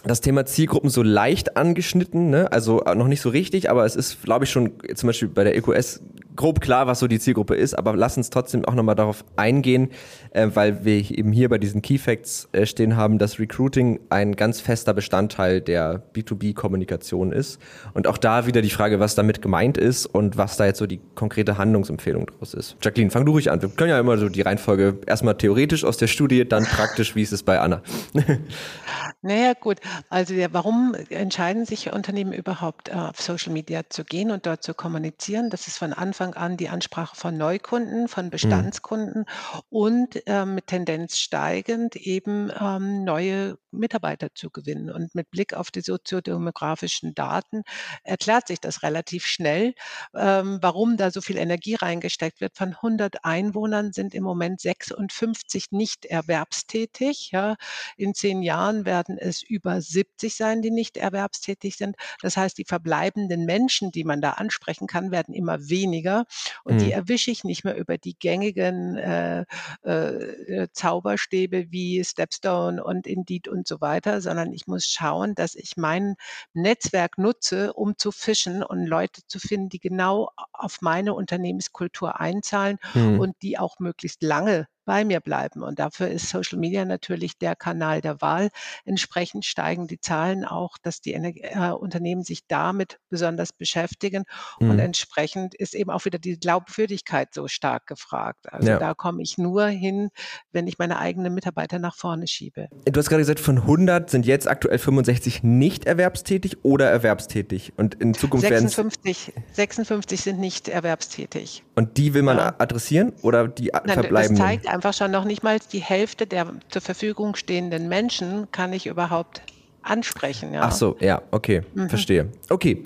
das 0.06 0.22
Thema 0.22 0.46
Zielgruppen 0.46 0.90
so 0.90 1.02
leicht 1.02 1.56
angeschnitten, 1.56 2.30
ne? 2.30 2.52
also 2.52 2.84
noch 2.96 3.08
nicht 3.08 3.22
so 3.22 3.30
richtig, 3.30 3.70
aber 3.70 3.86
es 3.86 3.96
ist, 3.96 4.22
glaube 4.24 4.44
ich, 4.44 4.52
schon 4.52 4.72
zum 4.96 5.08
Beispiel 5.08 5.30
bei 5.30 5.46
der 5.46 5.56
EQS 5.56 6.02
grob 6.36 6.62
klar, 6.62 6.88
was 6.88 7.00
so 7.00 7.08
die 7.08 7.20
Zielgruppe 7.20 7.56
ist, 7.56 7.74
aber 7.74 7.96
lass 7.96 8.18
uns 8.18 8.30
trotzdem 8.30 8.66
auch 8.66 8.74
nochmal 8.74 8.96
darauf 8.96 9.24
eingehen, 9.36 9.90
äh, 10.32 10.48
weil 10.54 10.86
wir 10.86 10.94
eben 10.96 11.32
hier 11.32 11.50
bei 11.50 11.58
diesen 11.58 11.82
Key 11.82 11.98
Facts 11.98 12.50
äh, 12.52 12.66
stehen 12.66 12.96
haben, 12.96 13.18
dass 13.18 13.40
Recruiting 13.40 14.00
ein 14.10 14.36
ganz 14.36 14.60
fester 14.62 14.94
Bestandteil 14.94 15.62
der 15.62 16.02
B2B-Kommunikation 16.14 17.32
ist. 17.32 17.60
Und 17.94 18.08
auch 18.08 18.18
da 18.18 18.48
wieder 18.48 18.62
die 18.62 18.70
Frage, 18.70 19.00
was 19.00 19.16
damit 19.16 19.42
gemeint 19.42 19.78
ist 19.78 20.06
und 20.06 20.38
was 20.38 20.58
da 20.58 20.66
jetzt 20.66 20.80
so 20.80 20.88
die 20.88 21.00
konkrete 21.16 21.58
Handlungsempfehlung 21.58 22.28
draus 22.28 22.54
ist. 22.54 22.78
Jacqueline, 22.82 23.12
fang 23.12 23.26
du 23.26 23.34
ruhig 23.34 23.52
an. 23.52 23.62
Wir 23.62 23.70
können 23.70 23.90
ja 23.90 24.00
immer 24.00 24.18
so 24.18 24.30
die 24.30 24.42
Reihenfolge 24.42 25.00
erstmal 25.06 25.36
theoretisch 25.36 25.84
aus 25.84 25.98
der 25.98 26.08
Studie, 26.08 26.48
dann 26.48 26.66
praktisch, 26.66 27.16
wie 27.16 27.22
ist 27.22 27.34
es 27.34 27.44
bei 27.44 27.60
Anna? 27.60 27.82
naja, 29.22 29.54
gut. 29.60 29.80
Also 30.10 30.34
ja, 30.34 30.48
warum 30.52 30.96
entscheiden 31.10 31.66
sich 31.66 31.92
Unternehmen 31.92 32.34
überhaupt 32.34 32.90
äh, 32.90 32.94
auf 32.94 33.22
Social 33.22 33.54
Media 33.54 33.82
zu 33.90 34.04
gehen 34.04 34.32
und 34.32 34.46
dort 34.46 34.64
zu 34.64 34.74
kommunizieren? 34.74 35.50
Das 35.50 35.68
ist 35.68 35.78
von 35.78 35.94
Anfang 35.94 36.23
Anfang 36.24 36.34
an 36.42 36.58
die 36.58 36.70
Ansprache 36.70 37.16
von 37.16 37.38
Neukunden, 37.38 38.08
von 38.08 38.30
Mhm. 38.42 38.70
Bestandskunden 38.70 39.26
und, 39.70 40.22
ähm, 40.26 40.56
mit 40.56 40.68
Tendenz 40.68 41.18
steigend 41.18 41.96
eben, 41.96 42.50
ähm, 42.60 43.04
neue 43.04 43.58
Mitarbeiter 43.72 44.30
zu 44.36 44.50
gewinnen. 44.52 44.90
Und 44.92 45.16
mit 45.16 45.30
Blick 45.32 45.54
auf 45.54 45.72
die 45.72 45.82
soziodemografischen 45.82 47.14
Daten 47.14 47.64
erklärt 48.04 48.48
sich 48.48 48.60
das 48.62 48.84
relativ 48.84 49.26
schnell, 49.26 49.74
ähm, 50.16 50.60
warum 50.62 50.96
da 50.98 51.12
so 51.12 51.22
viel 51.22 51.38
Energie 51.38 51.76
reingesteckt 51.76 52.40
wird. 52.42 52.56
Von 52.56 52.82
100 52.82 53.26
Einwohnern 53.26 53.92
sind 53.92 54.14
im 54.14 54.24
Moment 54.24 54.62
56 54.62 55.72
nicht 55.72 56.06
erwerbstätig, 56.06 57.32
ja. 57.32 57.56
In 57.98 58.14
10 58.14 58.42
Jahren 58.44 58.86
werden 58.86 59.18
es 59.18 59.42
über 59.42 59.82
70 59.82 60.36
sein, 60.36 60.62
die 60.62 60.72
nicht 60.72 60.98
erwerbstätig 60.98 61.76
sind. 61.78 61.96
Das 62.22 62.38
heißt, 62.38 62.58
die 62.58 62.66
verbleibenden 62.66 63.46
Menschen, 63.46 63.92
die 63.92 64.04
man 64.04 64.22
da 64.22 64.32
ansprechen 64.32 64.88
kann, 64.88 65.12
werden 65.12 65.34
immer 65.34 65.58
weniger 65.70 66.13
weniger 66.14 66.26
und 66.64 66.80
die 66.80 66.86
mhm. 66.86 66.92
erwische 66.92 67.32
ich 67.32 67.44
nicht 67.44 67.64
mehr 67.64 67.76
über 67.76 67.98
die 67.98 68.18
gängigen 68.18 68.98
äh, 68.98 69.46
äh, 69.84 70.68
Zauberstäbe 70.72 71.72
wie 71.72 72.04
Stepstone 72.04 72.84
und 72.84 73.08
Indeed 73.08 73.48
und 73.48 73.68
so 73.68 73.82
weiter, 73.82 74.22
sondern 74.22 74.54
ich 74.54 74.68
muss 74.68 74.86
schauen, 74.86 75.36
dass 75.36 75.56
ich 75.56 75.78
mein 75.78 76.16
Netzwerk 76.54 77.18
nutze, 77.18 77.74
um 77.74 77.98
zu 77.98 78.12
fischen 78.12 78.64
und 78.64 78.86
Leute 78.86 79.22
zu 79.28 79.40
finden, 79.40 79.70
die 79.70 79.80
genau 79.80 80.30
auf 80.52 80.82
meine 80.82 81.14
Unternehmenskultur 81.14 82.20
einzahlen 82.20 82.78
mhm. 82.94 83.20
und 83.20 83.36
die 83.42 83.58
auch 83.58 83.80
möglichst 83.80 84.24
lange 84.24 84.68
bei 84.86 85.06
mir 85.06 85.20
bleiben. 85.20 85.64
Und 85.64 85.80
dafür 85.80 86.08
ist 86.08 86.30
Social 86.30 86.60
Media 86.60 86.86
natürlich 86.86 87.38
der 87.38 87.56
Kanal 87.56 88.02
der 88.02 88.22
Wahl. 88.22 88.50
Entsprechend 88.86 89.46
steigen 89.46 89.88
die 89.88 90.00
Zahlen 90.00 90.46
auch, 90.46 90.78
dass 90.82 91.02
die 91.02 91.14
äh, 91.14 91.72
Unternehmen 91.72 92.24
sich 92.24 92.48
damit 92.48 93.00
besonders 93.10 93.54
beschäftigen. 93.54 94.24
Mhm. 94.60 94.70
Und 94.72 94.80
entsprechend 94.80 95.56
ist 95.56 95.76
eben 95.76 95.90
auch 95.90 96.06
wieder 96.06 96.20
die 96.20 96.40
Glaubwürdigkeit 96.40 97.34
so 97.34 97.48
stark 97.48 97.88
gefragt. 97.88 98.52
Also 98.52 98.70
ja. 98.70 98.80
da 98.80 98.94
komme 98.94 99.22
ich 99.22 99.38
nur 99.38 99.68
hin, 99.68 100.10
wenn 100.52 100.68
ich 100.68 100.78
meine 100.78 101.00
eigenen 101.00 101.34
Mitarbeiter 101.34 101.80
nach 101.80 101.96
vorne 101.96 102.28
schiebe. 102.28 102.68
Du 102.86 103.00
hast 103.00 103.10
gerade 103.10 103.22
gesagt, 103.22 103.40
von 103.40 103.58
100 103.58 104.10
sind 104.10 104.26
jetzt 104.26 104.48
aktuell 104.48 104.78
65 104.78 105.44
nicht 105.44 105.86
erwerbstätig 105.86 106.64
oder 106.64 106.90
erwerbstätig. 106.90 107.74
Und 107.78 107.96
in 107.96 108.14
Zukunft 108.14 108.48
56, 108.48 109.34
56 109.54 110.22
sind 110.22 110.40
nicht 110.40 110.68
erwerbstätig. 110.68 111.64
Und 111.76 111.98
die 111.98 112.14
will 112.14 112.24
man 112.24 112.38
ja. 112.38 112.56
adressieren 112.58 113.14
oder 113.22 113.48
die 113.48 113.72
Nein, 113.74 113.90
verbleiben? 113.90 114.36
Das 114.36 114.46
zeigt 114.46 114.68
einfach 114.74 114.94
schon 114.94 115.12
noch 115.12 115.24
nicht 115.24 115.44
mal 115.44 115.60
die 115.72 115.80
Hälfte 115.80 116.28
der 116.28 116.48
zur 116.70 116.82
Verfügung 116.82 117.36
stehenden 117.36 117.88
Menschen 117.88 118.52
kann 118.52 118.74
ich 118.74 118.88
überhaupt 118.88 119.42
ansprechen. 119.84 120.54
Ja. 120.54 120.62
Ach 120.64 120.72
so, 120.72 120.96
ja, 121.00 121.22
okay, 121.32 121.62
mhm. 121.76 121.90
verstehe. 121.90 122.30
Okay, 122.50 122.84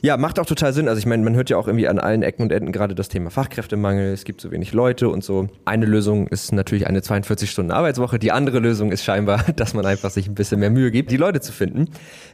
ja, 0.00 0.16
macht 0.16 0.38
auch 0.38 0.46
total 0.46 0.72
Sinn. 0.72 0.88
Also 0.88 0.98
ich 0.98 1.06
meine, 1.06 1.22
man 1.22 1.34
hört 1.34 1.50
ja 1.50 1.56
auch 1.56 1.66
irgendwie 1.66 1.86
an 1.86 1.98
allen 1.98 2.22
Ecken 2.22 2.42
und 2.42 2.52
Enden 2.52 2.72
gerade 2.72 2.94
das 2.94 3.08
Thema 3.08 3.30
Fachkräftemangel. 3.30 4.12
Es 4.12 4.24
gibt 4.24 4.40
so 4.40 4.50
wenig 4.50 4.72
Leute 4.72 5.08
und 5.08 5.22
so. 5.22 5.48
Eine 5.64 5.86
Lösung 5.86 6.26
ist 6.28 6.52
natürlich 6.52 6.86
eine 6.86 7.00
42-Stunden-Arbeitswoche. 7.00 8.18
Die 8.18 8.32
andere 8.32 8.58
Lösung 8.58 8.90
ist 8.90 9.04
scheinbar, 9.04 9.44
dass 9.56 9.74
man 9.74 9.86
einfach 9.86 10.10
sich 10.10 10.26
ein 10.26 10.34
bisschen 10.34 10.60
mehr 10.60 10.70
Mühe 10.70 10.90
gibt, 10.90 11.10
die 11.10 11.16
Leute 11.16 11.40
zu 11.40 11.52
finden. 11.52 11.90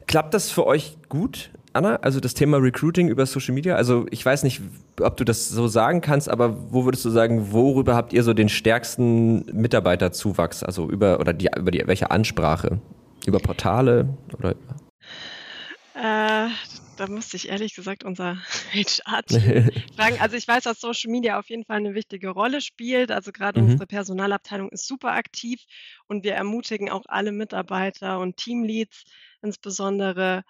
Klappt 0.06 0.34
das 0.34 0.50
für 0.50 0.66
euch 0.66 0.96
gut? 1.08 1.50
Anna, 1.76 1.96
also 1.96 2.20
das 2.20 2.34
Thema 2.34 2.58
Recruiting 2.58 3.08
über 3.08 3.26
Social 3.26 3.54
Media, 3.54 3.76
also 3.76 4.06
ich 4.10 4.24
weiß 4.24 4.42
nicht, 4.42 4.60
ob 5.00 5.16
du 5.16 5.24
das 5.24 5.48
so 5.48 5.68
sagen 5.68 6.00
kannst, 6.00 6.28
aber 6.28 6.72
wo 6.72 6.84
würdest 6.84 7.04
du 7.04 7.10
sagen, 7.10 7.52
worüber 7.52 7.94
habt 7.94 8.12
ihr 8.12 8.22
so 8.22 8.34
den 8.34 8.48
stärksten 8.48 9.44
Mitarbeiterzuwachs, 9.52 10.62
also 10.62 10.88
über 10.90 11.20
oder 11.20 11.32
die 11.32 11.48
über 11.56 11.70
die 11.70 11.86
welche 11.86 12.10
Ansprache? 12.10 12.80
Über 13.26 13.38
Portale 13.38 14.08
oder 14.38 14.54
äh, 15.96 16.50
da 16.98 17.06
müsste 17.08 17.36
ich 17.36 17.48
ehrlich 17.48 17.74
gesagt 17.74 18.04
unser 18.04 18.36
HR-Team 18.72 19.70
fragen. 19.96 20.16
Also 20.20 20.36
ich 20.36 20.46
weiß, 20.46 20.64
dass 20.64 20.80
Social 20.80 21.10
Media 21.10 21.38
auf 21.38 21.48
jeden 21.48 21.64
Fall 21.64 21.78
eine 21.78 21.94
wichtige 21.94 22.30
Rolle 22.30 22.60
spielt. 22.60 23.10
Also 23.10 23.32
gerade 23.32 23.60
mhm. 23.60 23.70
unsere 23.70 23.86
Personalabteilung 23.86 24.68
ist 24.70 24.86
super 24.86 25.12
aktiv 25.12 25.62
und 26.06 26.22
wir 26.22 26.34
ermutigen 26.34 26.90
auch 26.90 27.04
alle 27.06 27.32
Mitarbeiter 27.32 28.18
und 28.20 28.36
Teamleads 28.36 29.04
insbesondere 29.42 30.42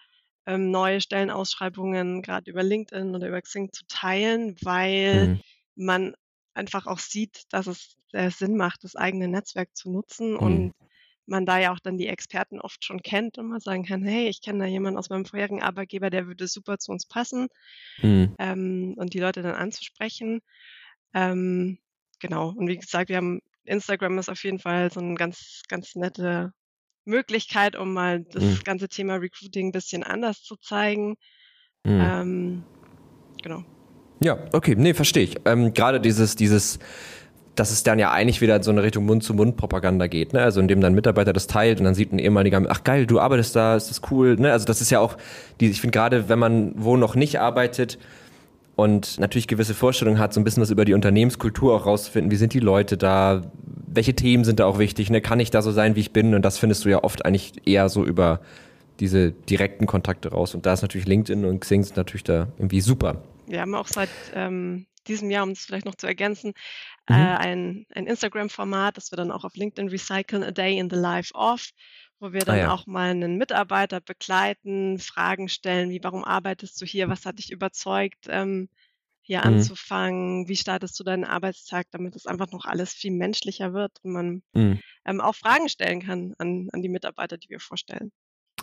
ähm, 0.46 0.70
neue 0.70 1.00
Stellenausschreibungen 1.00 2.22
gerade 2.22 2.50
über 2.50 2.62
LinkedIn 2.62 3.14
oder 3.14 3.28
über 3.28 3.42
Xing 3.42 3.72
zu 3.72 3.84
teilen, 3.88 4.56
weil 4.62 5.28
mhm. 5.28 5.40
man 5.74 6.14
einfach 6.54 6.86
auch 6.86 6.98
sieht, 6.98 7.44
dass 7.50 7.66
es 7.66 7.96
sehr 8.10 8.30
Sinn 8.30 8.56
macht, 8.56 8.84
das 8.84 8.96
eigene 8.96 9.28
Netzwerk 9.28 9.76
zu 9.76 9.90
nutzen 9.90 10.32
mhm. 10.32 10.38
und 10.38 10.72
man 11.26 11.44
da 11.44 11.58
ja 11.58 11.72
auch 11.72 11.80
dann 11.80 11.98
die 11.98 12.06
Experten 12.06 12.60
oft 12.60 12.84
schon 12.84 13.02
kennt 13.02 13.36
und 13.36 13.48
man 13.48 13.60
sagen 13.60 13.84
kann, 13.84 14.04
hey, 14.04 14.28
ich 14.28 14.42
kenne 14.42 14.60
da 14.60 14.64
jemanden 14.66 14.98
aus 14.98 15.10
meinem 15.10 15.24
vorherigen 15.24 15.62
Arbeitgeber, 15.62 16.08
der 16.08 16.28
würde 16.28 16.46
super 16.46 16.78
zu 16.78 16.92
uns 16.92 17.06
passen 17.06 17.48
mhm. 17.98 18.34
ähm, 18.38 18.94
und 18.96 19.12
die 19.12 19.18
Leute 19.18 19.42
dann 19.42 19.56
anzusprechen. 19.56 20.40
Ähm, 21.14 21.78
genau. 22.20 22.50
Und 22.50 22.68
wie 22.68 22.78
gesagt, 22.78 23.08
wir 23.08 23.16
haben 23.16 23.40
Instagram 23.64 24.18
ist 24.18 24.28
auf 24.28 24.44
jeden 24.44 24.60
Fall 24.60 24.92
so 24.92 25.00
ein 25.00 25.16
ganz, 25.16 25.62
ganz 25.68 25.96
nette 25.96 26.52
Möglichkeit, 27.06 27.76
um 27.76 27.92
mal 27.92 28.24
das 28.32 28.42
mhm. 28.42 28.58
ganze 28.64 28.88
Thema 28.88 29.16
Recruiting 29.16 29.68
ein 29.68 29.72
bisschen 29.72 30.02
anders 30.02 30.42
zu 30.42 30.56
zeigen. 30.56 31.16
Mhm. 31.84 32.00
Ähm, 32.00 32.62
genau. 33.42 33.64
Ja, 34.22 34.38
okay, 34.52 34.74
nee, 34.76 34.94
verstehe 34.94 35.24
ich. 35.24 35.36
Ähm, 35.44 35.72
Gerade 35.74 36.00
dieses, 36.00 36.36
dieses, 36.36 36.78
dass 37.54 37.70
es 37.70 37.82
dann 37.82 37.98
ja 37.98 38.10
eigentlich 38.12 38.40
wieder 38.40 38.56
in 38.56 38.62
so 38.62 38.70
eine 38.70 38.82
Richtung 38.82 39.06
Mund-zu-Mund-Propaganda 39.06 40.06
geht, 40.06 40.32
ne? 40.32 40.42
Also 40.42 40.60
indem 40.60 40.80
dann 40.80 40.94
Mitarbeiter 40.94 41.32
das 41.32 41.46
teilt 41.46 41.78
und 41.78 41.84
dann 41.84 41.94
sieht 41.94 42.12
ein 42.12 42.18
ehemaliger, 42.18 42.62
ach 42.68 42.82
geil, 42.82 43.06
du 43.06 43.20
arbeitest 43.20 43.56
da, 43.56 43.76
ist 43.76 43.90
das 43.90 44.00
cool, 44.10 44.36
ne? 44.36 44.52
Also 44.52 44.64
das 44.64 44.80
ist 44.80 44.90
ja 44.90 45.00
auch, 45.00 45.16
die, 45.60 45.70
ich 45.70 45.80
finde 45.80 45.92
gerade, 45.92 46.28
wenn 46.28 46.38
man 46.38 46.72
wo 46.76 46.96
noch 46.96 47.14
nicht 47.14 47.40
arbeitet, 47.40 47.98
und 48.76 49.18
natürlich 49.18 49.48
gewisse 49.48 49.74
Vorstellungen 49.74 50.18
hat, 50.18 50.34
so 50.34 50.40
ein 50.40 50.44
bisschen 50.44 50.62
was 50.62 50.70
über 50.70 50.84
die 50.84 50.92
Unternehmenskultur 50.92 51.74
auch 51.74 51.86
rauszufinden. 51.86 52.30
Wie 52.30 52.36
sind 52.36 52.52
die 52.52 52.60
Leute 52.60 52.98
da? 52.98 53.50
Welche 53.86 54.14
Themen 54.14 54.44
sind 54.44 54.60
da 54.60 54.66
auch 54.66 54.78
wichtig? 54.78 55.10
Ne? 55.10 55.20
Kann 55.20 55.40
ich 55.40 55.50
da 55.50 55.62
so 55.62 55.72
sein, 55.72 55.96
wie 55.96 56.00
ich 56.00 56.12
bin? 56.12 56.34
Und 56.34 56.42
das 56.42 56.58
findest 56.58 56.84
du 56.84 56.88
ja 56.88 57.02
oft 57.04 57.24
eigentlich 57.24 57.52
eher 57.66 57.88
so 57.88 58.04
über 58.04 58.40
diese 59.00 59.32
direkten 59.32 59.86
Kontakte 59.86 60.30
raus. 60.30 60.54
Und 60.54 60.66
da 60.66 60.72
ist 60.72 60.82
natürlich 60.82 61.06
LinkedIn 61.06 61.44
und 61.44 61.60
Xing 61.60 61.84
sind 61.84 61.96
natürlich 61.96 62.24
da 62.24 62.48
irgendwie 62.58 62.80
super. 62.80 63.22
Wir 63.46 63.60
haben 63.60 63.74
auch 63.74 63.88
seit 63.88 64.08
ähm, 64.34 64.86
diesem 65.06 65.30
Jahr, 65.30 65.44
um 65.44 65.50
es 65.50 65.64
vielleicht 65.64 65.86
noch 65.86 65.94
zu 65.94 66.06
ergänzen, 66.06 66.54
mhm. 67.08 67.14
äh, 67.14 67.36
ein, 67.36 67.86
ein 67.94 68.06
Instagram-Format, 68.06 68.96
das 68.96 69.12
wir 69.12 69.16
dann 69.16 69.30
auch 69.30 69.44
auf 69.44 69.54
LinkedIn 69.54 69.88
recyceln, 69.88 70.42
A 70.42 70.50
Day 70.50 70.78
in 70.78 70.90
the 70.90 70.96
Life 70.96 71.32
of 71.34 71.68
wo 72.18 72.32
wir 72.32 72.42
ah, 72.42 72.44
dann 72.44 72.54
ah, 72.56 72.58
ja. 72.58 72.72
auch 72.72 72.86
mal 72.86 73.10
einen 73.10 73.36
Mitarbeiter 73.36 74.00
begleiten, 74.00 74.98
Fragen 74.98 75.48
stellen, 75.48 75.90
wie 75.90 76.02
warum 76.02 76.24
arbeitest 76.24 76.80
du 76.80 76.86
hier, 76.86 77.08
was 77.08 77.26
hat 77.26 77.38
dich 77.38 77.50
überzeugt, 77.52 78.26
ähm, 78.28 78.68
hier 79.26 79.40
mhm. 79.40 79.44
anzufangen, 79.44 80.48
wie 80.48 80.56
startest 80.56 80.98
du 81.00 81.04
deinen 81.04 81.24
Arbeitstag, 81.24 81.86
damit 81.90 82.14
es 82.14 82.26
einfach 82.26 82.50
noch 82.52 82.64
alles 82.64 82.92
viel 82.92 83.10
menschlicher 83.10 83.72
wird 83.72 83.98
und 84.02 84.12
man 84.12 84.42
mhm. 84.54 84.80
ähm, 85.04 85.20
auch 85.20 85.34
Fragen 85.34 85.68
stellen 85.68 86.00
kann 86.00 86.34
an, 86.38 86.68
an 86.72 86.80
die 86.80 86.88
Mitarbeiter, 86.88 87.36
die 87.36 87.50
wir 87.50 87.58
vorstellen. 87.58 88.12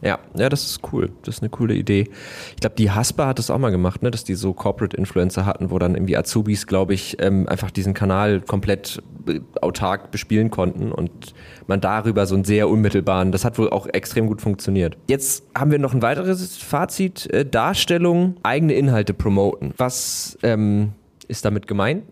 Ja, 0.02 0.20
ja, 0.36 0.50
das 0.50 0.66
ist 0.66 0.82
cool. 0.92 1.12
Das 1.24 1.36
ist 1.36 1.42
eine 1.42 1.50
coole 1.50 1.76
Idee. 1.76 2.10
Ich 2.50 2.58
glaube, 2.58 2.76
die 2.76 2.92
Haspa 2.92 3.28
hat 3.28 3.40
das 3.40 3.50
auch 3.50 3.58
mal 3.58 3.70
gemacht, 3.70 4.02
ne, 4.04 4.12
dass 4.12 4.26
die 4.26 4.34
so 4.34 4.54
Corporate 4.54 4.98
Influencer 4.98 5.46
hatten, 5.46 5.72
wo 5.72 5.80
dann 5.80 5.96
irgendwie 5.96 6.18
Azubis, 6.18 6.68
glaube 6.68 6.94
ich, 6.94 7.18
ähm, 7.22 7.48
einfach 7.48 7.72
diesen 7.72 7.94
Kanal 7.94 8.42
komplett 8.42 9.02
äh, 9.28 9.40
autark 9.62 10.12
bespielen 10.12 10.50
konnten 10.50 10.92
und 10.92 11.34
man 11.68 11.80
darüber 11.80 12.26
so 12.26 12.36
einen 12.36 12.44
sehr 12.44 12.68
unmittelbaren, 12.68 13.32
das 13.32 13.46
hat 13.46 13.58
wohl 13.58 13.70
auch 13.70 13.88
extrem 13.88 14.28
gut 14.28 14.42
funktioniert. 14.42 14.98
Jetzt 15.08 15.46
haben 15.56 15.72
wir 15.72 15.80
noch 15.80 15.94
ein 15.94 16.02
weiteres 16.02 16.58
Fazit, 16.58 17.32
äh, 17.32 17.46
Darstellung, 17.46 18.36
eigene 18.44 18.74
Inhalte 18.74 19.14
promoten. 19.14 19.74
Was 19.78 20.38
ähm, 20.44 20.92
ist 21.30 21.46
damit 21.46 21.68
gemeint? 21.68 22.04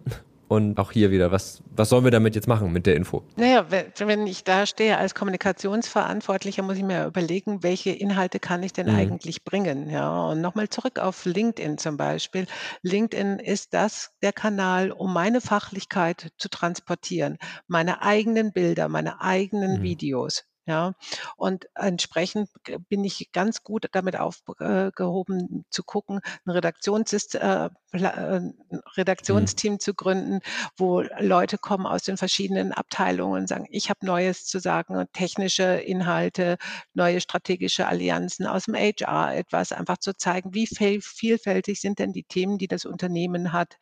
Und 0.52 0.78
auch 0.80 0.92
hier 0.92 1.12
wieder, 1.12 1.32
was, 1.32 1.64
was 1.74 1.88
sollen 1.88 2.04
wir 2.04 2.12
damit 2.12 2.36
jetzt 2.36 2.46
machen 2.50 2.74
mit 2.74 2.86
der 2.86 2.98
Info? 2.98 3.24
Naja, 3.38 3.68
wenn 3.70 4.28
ich 4.28 4.44
da 4.44 4.66
stehe 4.66 4.98
als 4.98 5.16
Kommunikationsverantwortlicher, 5.16 6.62
muss 6.62 6.76
ich 6.76 6.84
mir 6.84 7.06
überlegen, 7.06 7.64
welche 7.64 7.92
Inhalte 7.92 8.38
kann 8.42 8.62
ich 8.62 8.74
denn 8.74 8.88
mhm. 8.88 8.96
eigentlich 8.96 9.46
bringen? 9.46 9.90
Ja, 9.90 10.26
und 10.26 10.42
nochmal 10.42 10.68
zurück 10.68 11.00
auf 11.00 11.24
LinkedIn 11.24 11.78
zum 11.78 11.96
Beispiel. 11.96 12.48
LinkedIn 12.82 13.40
ist 13.40 13.74
das 13.74 14.12
der 14.22 14.34
Kanal, 14.34 14.92
um 14.92 15.14
meine 15.14 15.40
Fachlichkeit 15.40 16.34
zu 16.38 16.50
transportieren, 16.50 17.38
meine 17.70 18.02
eigenen 18.02 18.52
Bilder, 18.52 18.90
meine 18.90 19.22
eigenen 19.22 19.78
mhm. 19.78 19.84
Videos. 19.84 20.44
Ja, 20.72 20.94
und 21.36 21.68
entsprechend 21.76 22.50
bin 22.88 23.04
ich 23.04 23.32
ganz 23.34 23.62
gut 23.64 23.88
damit 23.92 24.16
aufgehoben 24.18 25.66
zu 25.70 25.84
gucken, 25.84 26.22
ein 26.46 26.50
Redaktionssys 26.52 27.34
äh, 27.36 27.70
äh, 27.92 28.40
Mhm. 28.40 28.54
Redaktionsteam 28.96 29.80
zu 29.82 29.94
gründen, 29.94 30.40
wo 30.78 31.02
Leute 31.20 31.58
kommen 31.58 31.86
aus 31.86 32.04
den 32.04 32.16
verschiedenen 32.16 32.72
Abteilungen 32.72 33.42
und 33.42 33.48
sagen: 33.48 33.68
„Ich 33.70 33.90
habe 33.90 34.06
Neues 34.06 34.46
zu 34.46 34.60
sagen, 34.60 35.06
technische 35.14 35.64
Inhalte, 35.64 36.58
neue 36.94 37.20
strategische 37.20 37.88
Allianzen 37.88 38.48
aus 38.48 38.66
dem 38.66 38.76
HR 38.76 39.36
etwas“, 39.36 39.74
einfach 39.74 39.98
zu 39.98 40.16
zeigen, 40.16 40.54
wie 40.54 40.68
viel 40.68 41.02
vielfältig 41.02 41.82
sind 41.82 42.00
denn 42.00 42.14
die 42.14 42.24
Themen, 42.24 42.58
die 42.58 42.68
das 42.70 42.86
Unternehmen 42.86 43.52
hat. 43.52 43.78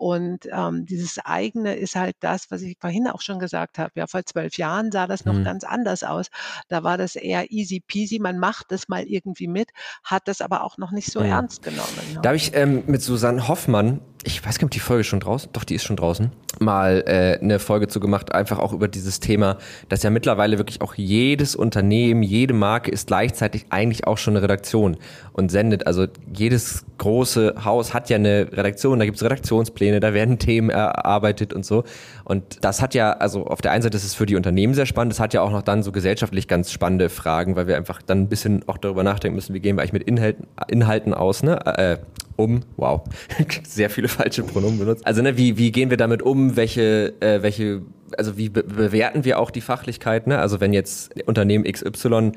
Und, 0.00 0.48
ähm, 0.50 0.86
dieses 0.86 1.18
Eigene 1.18 1.74
ist 1.76 1.94
halt 1.94 2.16
das, 2.20 2.50
was 2.50 2.62
ich 2.62 2.78
vorhin 2.80 3.06
auch 3.06 3.20
schon 3.20 3.38
gesagt 3.38 3.78
habe. 3.78 3.90
Ja, 3.96 4.06
vor 4.06 4.24
12 4.24 4.56
Jahren 4.56 4.90
sah 4.90 5.06
das 5.06 5.26
noch 5.26 5.34
Mhm. 5.34 5.44
ganz 5.44 5.62
anders 5.62 6.04
aus. 6.04 6.28
Da 6.68 6.82
war 6.82 6.96
das 6.96 7.16
eher 7.16 7.50
easy 7.52 7.80
peasy, 7.86 8.18
man 8.18 8.38
macht 8.38 8.72
das 8.72 8.88
mal 8.88 9.02
irgendwie 9.04 9.46
mit, 9.46 9.68
hat 10.02 10.26
das 10.26 10.40
aber 10.40 10.64
auch 10.64 10.78
noch 10.78 10.90
nicht 10.90 11.12
so 11.12 11.20
Mhm. 11.20 11.26
ernst 11.26 11.62
genommen, 11.62 11.90
ne? 12.14 12.20
Da 12.22 12.30
habe 12.30 12.36
ich 12.36 12.54
ähm, 12.54 12.84
mit 12.86 13.02
Susanne 13.02 13.46
Hoffmann, 13.46 14.00
ich 14.22 14.44
weiß 14.44 14.58
gar 14.58 14.64
nicht, 14.64 14.64
ob 14.64 14.70
die 14.72 14.80
Folge 14.80 15.04
schon 15.04 15.20
draußen, 15.20 15.50
doch, 15.52 15.64
die 15.64 15.74
ist 15.74 15.84
schon 15.84 15.96
draußen, 15.96 16.30
mal 16.58 17.02
äh, 17.06 17.38
eine 17.42 17.58
Folge 17.58 17.88
zu 17.88 18.00
gemacht, 18.00 18.32
einfach 18.34 18.58
auch 18.58 18.74
über 18.74 18.86
dieses 18.86 19.18
Thema, 19.20 19.56
dass 19.88 20.02
ja 20.02 20.10
mittlerweile 20.10 20.58
wirklich 20.58 20.82
auch 20.82 20.94
jedes 20.94 21.56
Unternehmen, 21.56 22.22
jede 22.22 22.52
Marke 22.52 22.90
ist 22.90 23.06
gleichzeitig 23.06 23.66
eigentlich 23.70 24.06
auch 24.06 24.18
schon 24.18 24.34
eine 24.36 24.42
Redaktion 24.42 24.98
und 25.32 25.50
sendet. 25.50 25.86
Also 25.86 26.06
jedes 26.34 26.84
große 26.98 27.54
Haus 27.64 27.94
hat 27.94 28.10
ja 28.10 28.16
eine 28.16 28.48
Redaktion, 28.52 28.98
da 28.98 29.06
gibt's 29.06 29.22
Redaktionspläne, 29.22 30.00
da 30.00 30.12
werden 30.12 30.38
Themen 30.38 30.68
erarbeitet 30.68 31.54
und 31.54 31.64
so. 31.64 31.84
Und 32.24 32.62
das 32.62 32.82
hat 32.82 32.94
ja, 32.94 33.12
also 33.12 33.46
auf 33.46 33.62
der 33.62 33.72
einen 33.72 33.82
Seite 33.82 33.96
ist 33.96 34.04
es 34.04 34.14
für 34.14 34.26
die 34.26 34.36
Unternehmen 34.36 34.74
sehr 34.74 34.86
spannend, 34.86 35.14
es 35.14 35.20
hat 35.20 35.32
ja 35.32 35.40
auch 35.40 35.50
noch 35.50 35.62
dann 35.62 35.82
so 35.82 35.92
gesellschaftlich 35.92 36.46
ganz 36.46 36.70
spannende 36.72 37.08
Fragen, 37.08 37.56
weil 37.56 37.66
wir 37.66 37.76
einfach 37.76 38.02
dann 38.02 38.20
ein 38.20 38.28
bisschen 38.28 38.68
auch 38.68 38.76
darüber 38.76 39.02
nachdenken 39.02 39.36
müssen, 39.36 39.54
wie 39.54 39.60
gehen 39.60 39.76
wir 39.76 39.82
eigentlich 39.82 39.94
mit 39.94 40.02
Inhalten, 40.02 40.46
Inhalten 40.68 41.14
aus, 41.14 41.42
ne? 41.42 41.58
Äh, 41.78 41.98
um, 42.40 42.62
wow, 42.76 43.02
sehr 43.68 43.90
viele 43.90 44.08
falsche 44.08 44.42
Pronomen 44.42 44.78
benutzt. 44.78 45.06
Also 45.06 45.22
ne, 45.22 45.36
wie, 45.36 45.56
wie 45.58 45.72
gehen 45.72 45.90
wir 45.90 45.96
damit 45.96 46.22
um, 46.22 46.56
welche, 46.56 47.14
äh, 47.20 47.42
welche, 47.42 47.82
also 48.16 48.36
wie 48.36 48.48
be 48.48 48.62
bewerten 48.62 49.24
wir 49.24 49.38
auch 49.38 49.50
die 49.50 49.60
Fachlichkeit, 49.60 50.26
ne? 50.26 50.38
Also 50.38 50.60
wenn 50.60 50.72
jetzt 50.72 51.12
Unternehmen 51.26 51.64
XY 51.64 52.32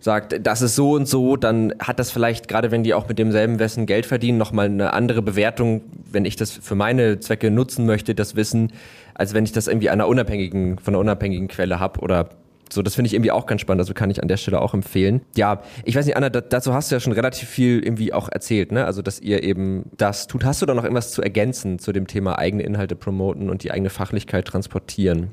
sagt, 0.00 0.46
das 0.46 0.62
ist 0.62 0.76
so 0.76 0.92
und 0.92 1.08
so, 1.08 1.36
dann 1.36 1.72
hat 1.78 1.98
das 1.98 2.10
vielleicht, 2.10 2.46
gerade 2.46 2.70
wenn 2.70 2.82
die 2.82 2.94
auch 2.94 3.08
mit 3.08 3.18
demselben 3.18 3.58
Wissen 3.58 3.86
Geld 3.86 4.06
verdienen, 4.06 4.38
nochmal 4.38 4.66
eine 4.66 4.92
andere 4.92 5.22
Bewertung, 5.22 5.80
wenn 6.10 6.26
ich 6.26 6.36
das 6.36 6.52
für 6.52 6.74
meine 6.74 7.20
Zwecke 7.20 7.50
nutzen 7.50 7.86
möchte, 7.86 8.14
das 8.14 8.36
Wissen, 8.36 8.72
als 9.14 9.32
wenn 9.32 9.44
ich 9.44 9.52
das 9.52 9.66
irgendwie 9.66 9.90
einer 9.90 10.06
unabhängigen, 10.06 10.78
von 10.78 10.94
einer 10.94 11.00
unabhängigen 11.00 11.48
Quelle 11.48 11.80
habe 11.80 12.00
oder 12.00 12.28
so, 12.72 12.82
das 12.82 12.94
finde 12.94 13.06
ich 13.08 13.14
irgendwie 13.14 13.30
auch 13.30 13.46
ganz 13.46 13.60
spannend, 13.60 13.80
also 13.80 13.94
kann 13.94 14.10
ich 14.10 14.22
an 14.22 14.28
der 14.28 14.36
Stelle 14.36 14.60
auch 14.60 14.74
empfehlen. 14.74 15.22
Ja, 15.36 15.62
ich 15.84 15.96
weiß 15.96 16.06
nicht, 16.06 16.16
Anna, 16.16 16.30
da, 16.30 16.40
dazu 16.40 16.74
hast 16.74 16.90
du 16.90 16.96
ja 16.96 17.00
schon 17.00 17.12
relativ 17.12 17.48
viel 17.48 17.82
irgendwie 17.84 18.12
auch 18.12 18.28
erzählt, 18.30 18.72
ne? 18.72 18.84
Also, 18.84 19.02
dass 19.02 19.20
ihr 19.20 19.42
eben 19.42 19.90
das 19.96 20.26
tut. 20.26 20.44
Hast 20.44 20.62
du 20.62 20.66
da 20.66 20.74
noch 20.74 20.84
irgendwas 20.84 21.12
zu 21.12 21.22
ergänzen 21.22 21.78
zu 21.78 21.92
dem 21.92 22.06
Thema 22.06 22.38
eigene 22.38 22.62
Inhalte 22.62 22.96
promoten 22.96 23.50
und 23.50 23.62
die 23.62 23.70
eigene 23.70 23.90
Fachlichkeit 23.90 24.46
transportieren? 24.46 25.30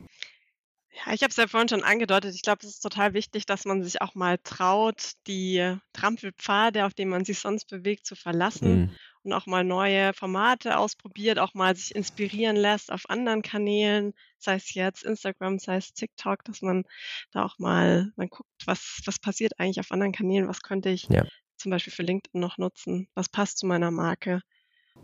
Ja, 0.93 1.13
ich 1.13 1.23
habe 1.23 1.31
es 1.31 1.37
ja 1.37 1.47
vorhin 1.47 1.69
schon 1.69 1.83
angedeutet. 1.83 2.35
Ich 2.35 2.41
glaube, 2.41 2.59
es 2.61 2.69
ist 2.69 2.81
total 2.81 3.13
wichtig, 3.13 3.45
dass 3.45 3.65
man 3.65 3.81
sich 3.81 4.01
auch 4.01 4.13
mal 4.13 4.37
traut, 4.43 5.13
die 5.25 5.77
Trampelpfade, 5.93 6.85
auf 6.85 6.93
denen 6.93 7.09
man 7.09 7.25
sich 7.25 7.39
sonst 7.39 7.69
bewegt, 7.69 8.05
zu 8.05 8.15
verlassen 8.15 8.71
Mhm. 8.71 8.89
und 9.23 9.33
auch 9.33 9.45
mal 9.45 9.63
neue 9.63 10.13
Formate 10.13 10.77
ausprobiert, 10.77 11.39
auch 11.39 11.53
mal 11.53 11.75
sich 11.75 11.95
inspirieren 11.95 12.55
lässt 12.55 12.91
auf 12.91 13.09
anderen 13.09 13.41
Kanälen, 13.41 14.13
sei 14.43 14.55
es 14.55 14.73
jetzt 14.73 15.03
Instagram, 15.03 15.59
sei 15.59 15.77
es 15.77 15.93
TikTok, 15.93 16.43
dass 16.45 16.61
man 16.61 16.83
da 17.31 17.45
auch 17.45 17.59
mal 17.59 18.11
man 18.15 18.27
guckt, 18.29 18.49
was 18.65 19.01
was 19.05 19.19
passiert 19.19 19.59
eigentlich 19.59 19.79
auf 19.79 19.91
anderen 19.91 20.11
Kanälen, 20.11 20.47
was 20.47 20.61
könnte 20.61 20.89
ich 20.89 21.07
Ja. 21.09 21.25
zum 21.57 21.71
Beispiel 21.71 21.93
für 21.93 22.03
LinkedIn 22.03 22.41
noch 22.41 22.57
nutzen, 22.57 23.07
was 23.13 23.29
passt 23.29 23.59
zu 23.59 23.65
meiner 23.67 23.91
Marke, 23.91 24.41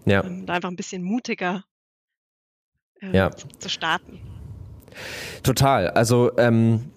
Ja. 0.06 0.24
ähm, 0.24 0.46
da 0.46 0.54
einfach 0.56 0.70
ein 0.70 0.76
bisschen 0.76 1.04
mutiger 1.04 1.64
ähm, 3.02 3.14
Ja. 3.14 3.36
zu, 3.36 3.48
zu 3.48 3.70
starten. 3.70 4.20
Total. 5.44 5.90
Also 5.92 6.36
ähm, 6.38 6.92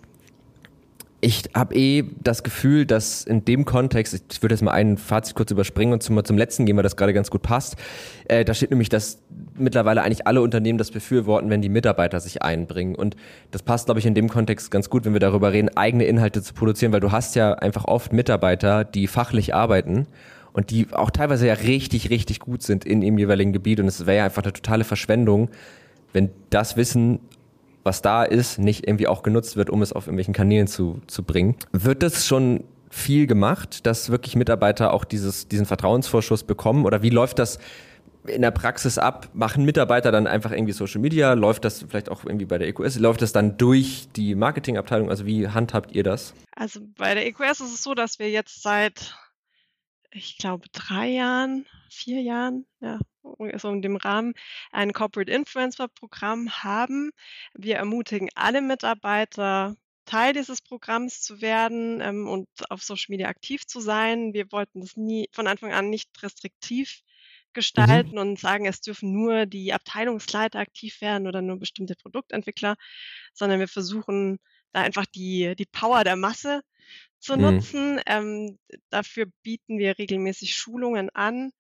ich 1.23 1.51
habe 1.55 1.75
eh 1.75 2.05
das 2.23 2.43
Gefühl, 2.43 2.87
dass 2.87 3.25
in 3.25 3.45
dem 3.45 3.67
Kontext, 3.67 4.25
ich 4.33 4.43
würde 4.43 4.55
jetzt 4.55 4.63
mal 4.63 4.73
ein 4.73 4.97
Fazit 4.97 5.35
kurz 5.35 5.51
überspringen 5.51 5.93
und 5.93 6.03
zum, 6.03 6.23
zum 6.25 6.39
letzten 6.39 6.65
gehen, 6.65 6.77
weil 6.77 6.83
das 6.83 6.97
gerade 6.97 7.13
ganz 7.13 7.31
gut 7.31 7.43
passt. 7.43 7.77
Äh, 8.27 8.45
da 8.45 8.55
steht 8.55 8.71
nämlich, 8.71 8.89
dass 8.89 9.19
mittlerweile 9.55 10.03
eigentlich 10.03 10.27
alle 10.27 10.41
Unternehmen 10.41 10.79
das 10.79 10.91
befürworten, 10.91 11.51
wenn 11.51 11.61
die 11.61 11.69
Mitarbeiter 11.69 12.21
sich 12.21 12.43
einbringen. 12.43 12.95
Und 12.95 13.17
das 13.51 13.63
passt, 13.63 13.87
glaube 13.87 14.01
ich, 14.01 14.07
in 14.07 14.15
dem 14.15 14.29
Kontext 14.29 14.71
ganz 14.71 14.89
gut, 14.89 15.05
wenn 15.05 15.13
wir 15.13 15.21
darüber 15.21 15.53
reden, 15.53 15.77
eigene 15.77 16.05
Inhalte 16.05 16.43
zu 16.43 16.55
produzieren, 16.55 16.93
weil 16.93 17.01
du 17.01 17.13
hast 17.13 17.37
ja 17.37 17.53
einfach 17.53 17.85
oft 17.85 18.15
Mitarbeiter, 18.15 18.85
die 18.85 19.07
fachlich 19.07 19.55
arbeiten 19.55 20.07
und 20.55 20.71
die 20.71 20.87
auch 20.93 21.11
teilweise 21.11 21.47
ja 21.47 21.55
richtig, 21.55 22.09
richtig 22.09 22.41
gut 22.41 22.63
sind 22.63 22.87
in 22.87 23.03
ihrem 23.03 23.19
jeweiligen 23.19 23.53
Gebiet. 23.53 23.79
Und 23.79 23.89
es 23.89 24.07
wäre 24.07 24.19
ja 24.19 24.25
einfach 24.25 24.43
eine 24.43 24.55
totale 24.55 24.85
Verschwendung, 24.85 25.51
wenn 26.15 26.31
das 26.49 26.79
Wissen 26.79 27.21
was 27.83 28.03
da 28.03 28.25
ist, 28.25 28.59
nicht 28.59 28.87
irgendwie 28.87 29.07
auch 29.07 29.23
genutzt 29.23 29.57
wird, 29.57 29.71
um 29.71 29.83
es 29.83 29.93
auf 29.93 30.07
irgendwelchen 30.07 30.35
Kanälen 30.35 30.67
zu, 30.67 31.01
zu 31.07 31.23
bringen. 31.23 31.57
Wird 31.73 32.03
das 32.03 32.27
schon 32.27 32.65
viel 32.91 33.27
gemacht, 33.27 33.87
dass 33.87 34.11
wirklich 34.11 34.37
Mitarbeiter 34.37 34.93
auch 34.93 35.05
dieses, 35.05 35.49
diesen 35.49 35.67
Vertrauensvorschuss 35.67 36.45
bekommen? 36.45 36.85
Oder 36.85 37.03
wie 37.03 37.11
läuft 37.11 37.39
das 37.39 37.59
in 38.27 38.43
der 38.43 38.51
Praxis 38.51 38.99
ab? 38.99 39.29
Machen 39.33 39.65
Mitarbeiter 39.65 40.13
dann 40.13 40.27
einfach 40.27 40.51
irgendwie 40.51 40.73
Social 40.73 41.01
Media? 41.01 41.33
Läuft 41.35 41.65
das 41.65 41.85
vielleicht 41.89 42.11
auch 42.11 42.25
irgendwie 42.25 42.47
bei 42.47 42.59
der 42.59 42.69
EQS? 42.69 42.99
Läuft 42.99 43.23
das 43.23 43.33
dann 43.33 43.57
durch 43.57 44.09
die 44.17 44.35
Marketingabteilung? 44.35 45.09
Also 45.09 45.25
wie 45.25 45.49
handhabt 45.49 45.93
ihr 45.93 46.03
das? 46.03 46.35
Also 46.55 46.81
bei 46.97 47.15
der 47.15 47.27
EQS 47.27 47.61
ist 47.61 47.75
es 47.75 47.83
so, 47.83 47.95
dass 47.95 48.19
wir 48.19 48.29
jetzt 48.29 48.63
seit, 48.63 49.15
ich 50.11 50.37
glaube, 50.37 50.67
drei 50.73 51.09
Jahren, 51.09 51.67
vier 51.91 52.23
Jahren, 52.23 52.67
ja, 52.81 52.99
so 53.59 53.71
in 53.71 53.83
dem 53.83 53.97
Rahmen, 53.97 54.35
ein 54.73 54.93
Corporate 54.93 55.31
Influencer 55.31 55.89
Programm 55.89 56.51
haben. 56.63 57.11
Wir 57.55 57.77
ermutigen 57.77 58.29
alle 58.35 58.63
Mitarbeiter, 58.63 59.77
Teil 60.07 60.33
dieses 60.33 60.61
Programms 60.63 61.21
zu 61.23 61.41
werden 61.41 62.01
ähm, 62.01 62.29
und 62.29 62.49
auf 62.71 62.83
Social 62.83 63.07
Media 63.11 63.29
aktiv 63.29 63.67
zu 63.67 63.81
sein. 63.81 64.33
Wir 64.35 64.51
wollten 64.53 64.81
das 64.81 64.97
nie 64.97 65.29
von 65.33 65.47
Anfang 65.47 65.73
an 65.73 65.91
nicht 65.91 66.11
restriktiv 66.23 67.03
gestalten 67.53 68.19
und 68.19 68.39
sagen, 68.39 68.67
es 68.67 68.81
dürfen 68.81 69.13
nur 69.13 69.47
die 69.47 69.73
Abteilungsleiter 69.73 70.59
aktiv 70.59 71.01
werden 71.01 71.27
oder 71.27 71.43
nur 71.43 71.59
bestimmte 71.59 71.95
Produktentwickler, 71.97 72.77
sondern 73.35 73.61
wir 73.61 73.69
versuchen 73.69 74.39
da 74.73 74.83
einfach 74.83 75.07
die, 75.07 75.55
die 75.57 75.67
Power 75.67 76.05
der 76.05 76.17
Masse 76.17 76.63
zu 77.19 77.37
Mhm. 77.37 77.43
nutzen. 77.43 78.01
Ähm, 78.07 78.59
dafür 78.91 79.27
bieten 79.43 79.79
wir 79.79 79.99
regelmäßig 79.99 80.55
Schulungen 80.55 81.11
an, 81.11 81.51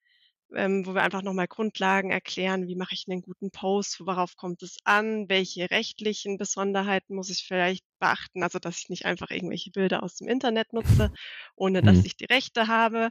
ähm, 0.55 0.87
wo 0.87 0.95
wir 0.95 1.03
einfach 1.03 1.23
nochmal 1.23 1.49
Grundlagen 1.49 2.11
erklären, 2.11 2.67
wie 2.69 2.77
mache 2.77 2.95
ich 2.95 3.05
einen 3.09 3.23
guten 3.23 3.51
Post, 3.51 4.01
worauf 4.01 4.37
kommt 4.37 4.63
es 4.63 4.77
an, 4.85 5.29
welche 5.29 5.71
rechtlichen 5.71 6.39
Besonderheiten 6.39 7.15
muss 7.15 7.31
ich 7.31 7.45
vielleicht 7.47 7.85
beachten, 8.01 8.43
also 8.43 8.59
dass 8.59 8.79
ich 8.79 8.89
nicht 8.89 9.05
einfach 9.07 9.31
irgendwelche 9.31 9.71
Bilder 9.71 10.03
aus 10.03 10.17
dem 10.17 10.29
Internet 10.29 10.73
nutze, 10.73 11.11
ohne 11.57 11.83
dass 11.85 12.03
Mhm. 12.03 12.05
ich 12.05 12.17
die 12.17 12.27
Rechte 12.27 12.67
habe. 12.69 13.11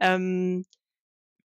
Ähm, 0.00 0.66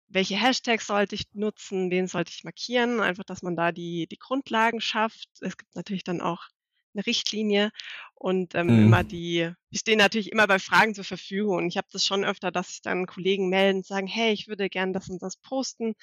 welche 0.08 0.36
Hashtags 0.36 0.86
sollte 0.86 1.14
ich 1.14 1.24
nutzen, 1.34 1.90
wen 1.90 2.06
sollte 2.08 2.32
ich 2.34 2.44
markieren, 2.44 3.00
einfach, 3.00 3.24
dass 3.24 3.42
man 3.42 3.56
da 3.56 3.72
die, 3.72 4.06
die 4.08 4.18
Grundlagen 4.18 4.80
schafft. 4.80 5.28
Es 5.40 5.56
gibt 5.56 5.74
natürlich 5.76 6.04
dann 6.04 6.20
auch 6.20 6.48
eine 6.94 7.07
Richtlinie 7.07 7.70
und 8.14 8.55
ähm, 8.55 8.77
Mhm. 8.77 8.79
immer 8.79 9.05
die, 9.05 9.51
wir 9.70 9.79
stehen 9.79 9.98
natürlich 9.98 10.33
immer 10.33 10.46
bei 10.46 10.59
Fragen 10.59 10.94
zur 10.94 11.05
Verfügung 11.05 11.59
und 11.59 11.68
ich 11.68 11.77
habe 11.77 11.88
das 11.92 12.05
schon 12.05 12.24
öfter, 12.24 12.51
dass 12.51 12.68
sich 12.70 12.83
dann 12.83 13.07
Kollegen 13.07 13.48
melden 13.48 13.79
und 13.79 13.87
sagen, 13.87 14.07
hey, 14.07 14.33
ich 14.33 14.48
würde 14.48 14.68
gern 14.68 14.92
das 14.92 15.09
und 15.09 15.22
das 15.22 15.37
posten. 15.37 15.94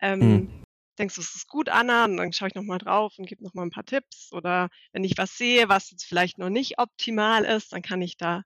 Ähm, 0.00 0.44
Mhm. 0.44 0.50
Denkst 0.98 1.16
du, 1.16 1.20
es 1.20 1.34
ist 1.34 1.48
gut, 1.48 1.68
Anna? 1.68 2.06
Und 2.06 2.16
dann 2.16 2.32
schaue 2.32 2.48
ich 2.48 2.54
nochmal 2.54 2.78
drauf 2.78 3.14
und 3.18 3.26
gebe 3.28 3.44
nochmal 3.44 3.66
ein 3.66 3.70
paar 3.70 3.84
Tipps. 3.84 4.32
Oder 4.32 4.70
wenn 4.92 5.04
ich 5.04 5.18
was 5.18 5.36
sehe, 5.36 5.68
was 5.68 5.90
jetzt 5.90 6.04
vielleicht 6.06 6.38
noch 6.38 6.50
nicht 6.50 6.78
optimal 6.78 7.44
ist, 7.44 7.72
dann 7.72 7.82
kann 7.82 8.02
ich 8.02 8.16
da 8.16 8.42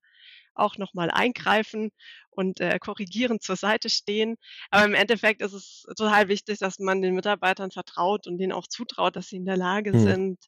auch 0.55 0.77
nochmal 0.77 1.11
eingreifen 1.11 1.91
und 2.31 2.61
äh, 2.61 2.79
korrigierend 2.79 3.43
zur 3.43 3.57
Seite 3.57 3.89
stehen. 3.91 4.37
Aber 4.71 4.85
im 4.85 4.95
Endeffekt 4.95 5.43
ist 5.43 5.53
es 5.53 5.87
total 5.97 6.29
wichtig, 6.29 6.59
dass 6.59 6.79
man 6.79 7.03
den 7.03 7.15
Mitarbeitern 7.15 7.71
vertraut 7.71 8.27
und 8.27 8.39
denen 8.39 8.53
auch 8.53 8.67
zutraut, 8.67 9.17
dass 9.17 9.29
sie 9.29 9.37
in 9.37 9.45
der 9.45 9.57
Lage 9.57 9.95
Mhm. 9.95 9.97
sind, 9.97 10.39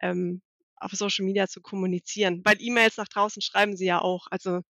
ähm, 0.00 0.42
auf 0.76 0.92
Social 0.92 1.24
Media 1.24 1.48
zu 1.48 1.60
kommunizieren. 1.60 2.42
Weil 2.44 2.56
E-Mails 2.60 2.96
nach 2.96 3.08
draußen 3.08 3.42
schreiben 3.42 3.76
sie 3.76 3.86
ja 3.86 4.00
auch. 4.00 4.26
Also 4.30 4.60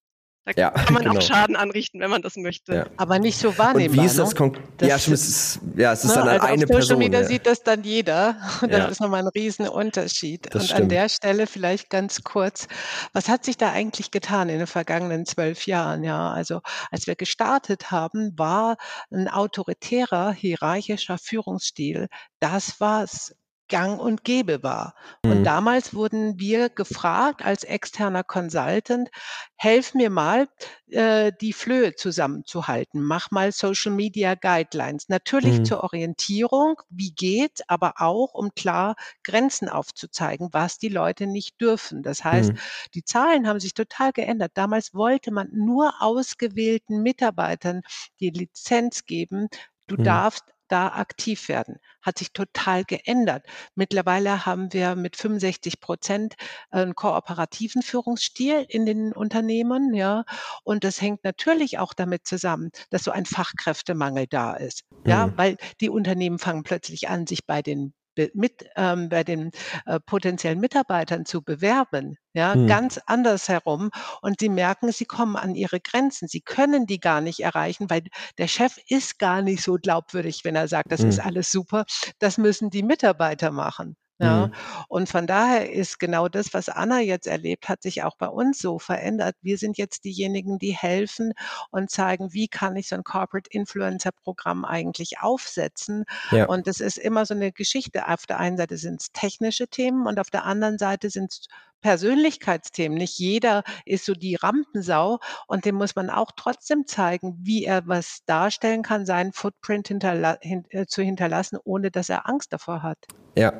da 0.46 0.52
Ja, 0.56 0.70
kann 0.72 0.92
man 0.94 1.04
genau. 1.04 1.16
auch 1.18 1.22
Schaden 1.22 1.56
anrichten, 1.56 2.00
wenn 2.00 2.10
man 2.10 2.20
das 2.22 2.36
möchte. 2.36 2.74
Ja. 2.74 2.86
Aber 2.96 3.18
nicht 3.18 3.38
so 3.38 3.54
Und 3.54 3.58
wahrnehmbar, 3.58 4.02
wie 4.02 4.06
ist 4.06 4.18
das 4.18 4.30
ne? 4.30 4.34
konkret? 4.34 4.82
Ja, 4.82 4.98
stimmt, 4.98 5.14
es 5.14 5.28
ist, 5.28 5.60
ja, 5.76 5.92
es 5.92 6.04
ist 6.04 6.16
Ne, 6.16 6.16
dann 6.16 6.28
also 6.28 6.46
eine 6.46 6.66
auf 6.66 6.70
Social. 6.70 6.96
Media 6.98 7.20
ja. 7.20 7.26
sieht 7.26 7.46
das 7.46 7.62
dann 7.62 7.82
jeder 7.82 8.36
und 8.62 8.70
das 8.72 8.80
Ja. 8.80 8.88
ist 8.88 9.00
nochmal 9.00 9.22
ein 9.22 9.28
Riesenunterschied. 9.28 10.54
Das 10.54 10.64
und 10.64 10.72
an 10.72 10.76
stimmt. 10.76 10.92
der 10.92 11.08
Stelle 11.08 11.46
vielleicht 11.46 11.88
ganz 11.90 12.22
kurz, 12.22 12.68
was 13.14 13.28
hat 13.28 13.44
sich 13.44 13.56
da 13.56 13.72
eigentlich 13.72 14.10
getan 14.10 14.50
in 14.50 14.58
den 14.58 14.66
vergangenen 14.66 15.24
zwölf 15.24 15.66
Jahren? 15.66 16.04
Ja, 16.04 16.30
also 16.32 16.60
als 16.90 17.06
wir 17.06 17.16
gestartet 17.16 17.90
haben, 17.90 18.38
war 18.38 18.76
ein 19.10 19.28
autoritärer, 19.28 20.32
hierarchischer 20.32 21.16
Führungsstil, 21.18 22.08
das 22.40 22.80
war's 22.80 23.34
gang 23.68 23.98
und 23.98 24.24
gäbe 24.24 24.62
war. 24.62 24.94
Mhm. 25.24 25.30
Und 25.30 25.44
damals 25.44 25.94
wurden 25.94 26.38
wir 26.38 26.68
gefragt 26.68 27.44
als 27.44 27.64
externer 27.64 28.22
Consultant, 28.24 29.10
helf 29.56 29.94
mir 29.94 30.10
mal, 30.10 30.48
äh, 30.88 31.32
die 31.40 31.52
Flöhe 31.52 31.94
zusammenzuhalten. 31.94 33.02
Mach 33.02 33.30
mal 33.30 33.52
Social 33.52 33.92
Media 33.92 34.34
Guidelines. 34.34 35.08
Natürlich 35.08 35.60
mhm. 35.60 35.64
zur 35.64 35.82
Orientierung, 35.82 36.80
wie 36.90 37.12
geht, 37.12 37.62
aber 37.68 37.94
auch, 37.98 38.34
um 38.34 38.54
klar 38.54 38.96
Grenzen 39.22 39.68
aufzuzeigen, 39.68 40.48
was 40.52 40.78
die 40.78 40.88
Leute 40.88 41.26
nicht 41.26 41.60
dürfen. 41.60 42.02
Das 42.02 42.24
heißt, 42.24 42.52
mhm. 42.52 42.58
die 42.94 43.04
Zahlen 43.04 43.48
haben 43.48 43.60
sich 43.60 43.74
total 43.74 44.12
geändert. 44.12 44.52
Damals 44.54 44.94
wollte 44.94 45.30
man 45.30 45.48
nur 45.52 45.94
ausgewählten 46.00 47.02
Mitarbeitern 47.02 47.82
die 48.20 48.30
Lizenz 48.30 49.06
geben, 49.06 49.48
Du 49.86 49.96
mhm. 49.96 50.04
darfst 50.04 50.44
da 50.68 50.88
aktiv 50.88 51.48
werden. 51.48 51.78
Hat 52.02 52.18
sich 52.18 52.32
total 52.32 52.84
geändert. 52.84 53.46
Mittlerweile 53.74 54.46
haben 54.46 54.72
wir 54.72 54.94
mit 54.96 55.16
65 55.16 55.80
Prozent 55.80 56.34
einen 56.70 56.94
kooperativen 56.94 57.82
Führungsstil 57.82 58.66
in 58.68 58.86
den 58.86 59.12
Unternehmen, 59.12 59.94
ja. 59.94 60.24
Und 60.62 60.84
das 60.84 61.00
hängt 61.00 61.24
natürlich 61.24 61.78
auch 61.78 61.94
damit 61.94 62.26
zusammen, 62.26 62.70
dass 62.90 63.04
so 63.04 63.10
ein 63.10 63.26
Fachkräftemangel 63.26 64.26
da 64.26 64.54
ist. 64.54 64.84
Ja, 65.06 65.26
mhm. 65.26 65.38
weil 65.38 65.56
die 65.80 65.90
Unternehmen 65.90 66.38
fangen 66.38 66.62
plötzlich 66.62 67.08
an, 67.08 67.26
sich 67.26 67.46
bei 67.46 67.62
den 67.62 67.94
mit 68.34 68.66
ähm, 68.76 69.08
bei 69.08 69.24
den 69.24 69.50
äh, 69.86 70.00
potenziellen 70.00 70.60
Mitarbeitern 70.60 71.24
zu 71.26 71.42
bewerben, 71.42 72.16
ja, 72.32 72.54
hm. 72.54 72.66
ganz 72.66 73.00
anders 73.06 73.48
herum. 73.48 73.90
Und 74.22 74.40
sie 74.40 74.48
merken, 74.48 74.92
sie 74.92 75.04
kommen 75.04 75.36
an 75.36 75.54
ihre 75.54 75.80
Grenzen. 75.80 76.28
Sie 76.28 76.40
können 76.40 76.86
die 76.86 77.00
gar 77.00 77.20
nicht 77.20 77.40
erreichen, 77.40 77.90
weil 77.90 78.02
der 78.38 78.48
Chef 78.48 78.78
ist 78.88 79.18
gar 79.18 79.42
nicht 79.42 79.62
so 79.62 79.74
glaubwürdig, 79.74 80.40
wenn 80.44 80.56
er 80.56 80.68
sagt, 80.68 80.92
das 80.92 81.00
hm. 81.00 81.08
ist 81.08 81.20
alles 81.20 81.50
super. 81.50 81.84
Das 82.18 82.38
müssen 82.38 82.70
die 82.70 82.82
Mitarbeiter 82.82 83.50
machen. 83.50 83.96
Ja, 84.18 84.46
mhm. 84.46 84.54
und 84.88 85.08
von 85.08 85.26
daher 85.26 85.72
ist 85.72 85.98
genau 85.98 86.28
das, 86.28 86.54
was 86.54 86.68
Anna 86.68 87.00
jetzt 87.00 87.26
erlebt, 87.26 87.68
hat 87.68 87.82
sich 87.82 88.04
auch 88.04 88.16
bei 88.16 88.28
uns 88.28 88.60
so 88.60 88.78
verändert. 88.78 89.34
Wir 89.42 89.58
sind 89.58 89.76
jetzt 89.76 90.04
diejenigen, 90.04 90.60
die 90.60 90.70
helfen 90.76 91.32
und 91.70 91.90
zeigen, 91.90 92.32
wie 92.32 92.46
kann 92.46 92.76
ich 92.76 92.88
so 92.88 92.94
ein 92.94 93.02
Corporate 93.02 93.50
Influencer 93.50 94.12
Programm 94.12 94.64
eigentlich 94.64 95.20
aufsetzen. 95.20 96.04
Ja. 96.30 96.46
Und 96.46 96.68
das 96.68 96.78
ist 96.78 96.96
immer 96.96 97.26
so 97.26 97.34
eine 97.34 97.50
Geschichte. 97.50 98.06
Auf 98.06 98.26
der 98.26 98.38
einen 98.38 98.56
Seite 98.56 98.76
sind 98.76 99.00
es 99.00 99.10
technische 99.12 99.66
Themen 99.66 100.06
und 100.06 100.20
auf 100.20 100.30
der 100.30 100.44
anderen 100.44 100.78
Seite 100.78 101.10
sind 101.10 101.32
es 101.32 101.46
Persönlichkeitsthemen. 101.84 102.96
Nicht 102.96 103.18
jeder 103.18 103.62
ist 103.84 104.06
so 104.06 104.14
die 104.14 104.36
Rampensau 104.36 105.18
und 105.46 105.66
dem 105.66 105.74
muss 105.74 105.94
man 105.94 106.08
auch 106.08 106.30
trotzdem 106.34 106.86
zeigen, 106.86 107.36
wie 107.42 107.66
er 107.66 107.86
was 107.86 108.20
darstellen 108.24 108.82
kann, 108.82 109.04
seinen 109.04 109.34
Footprint 109.34 109.88
hinterla 109.88 110.38
hin 110.40 110.64
äh, 110.70 110.86
zu 110.86 111.02
hinterlassen, 111.02 111.58
ohne 111.62 111.90
dass 111.90 112.08
er 112.08 112.26
Angst 112.26 112.54
davor 112.54 112.82
hat. 112.82 112.96
Ja. 113.36 113.52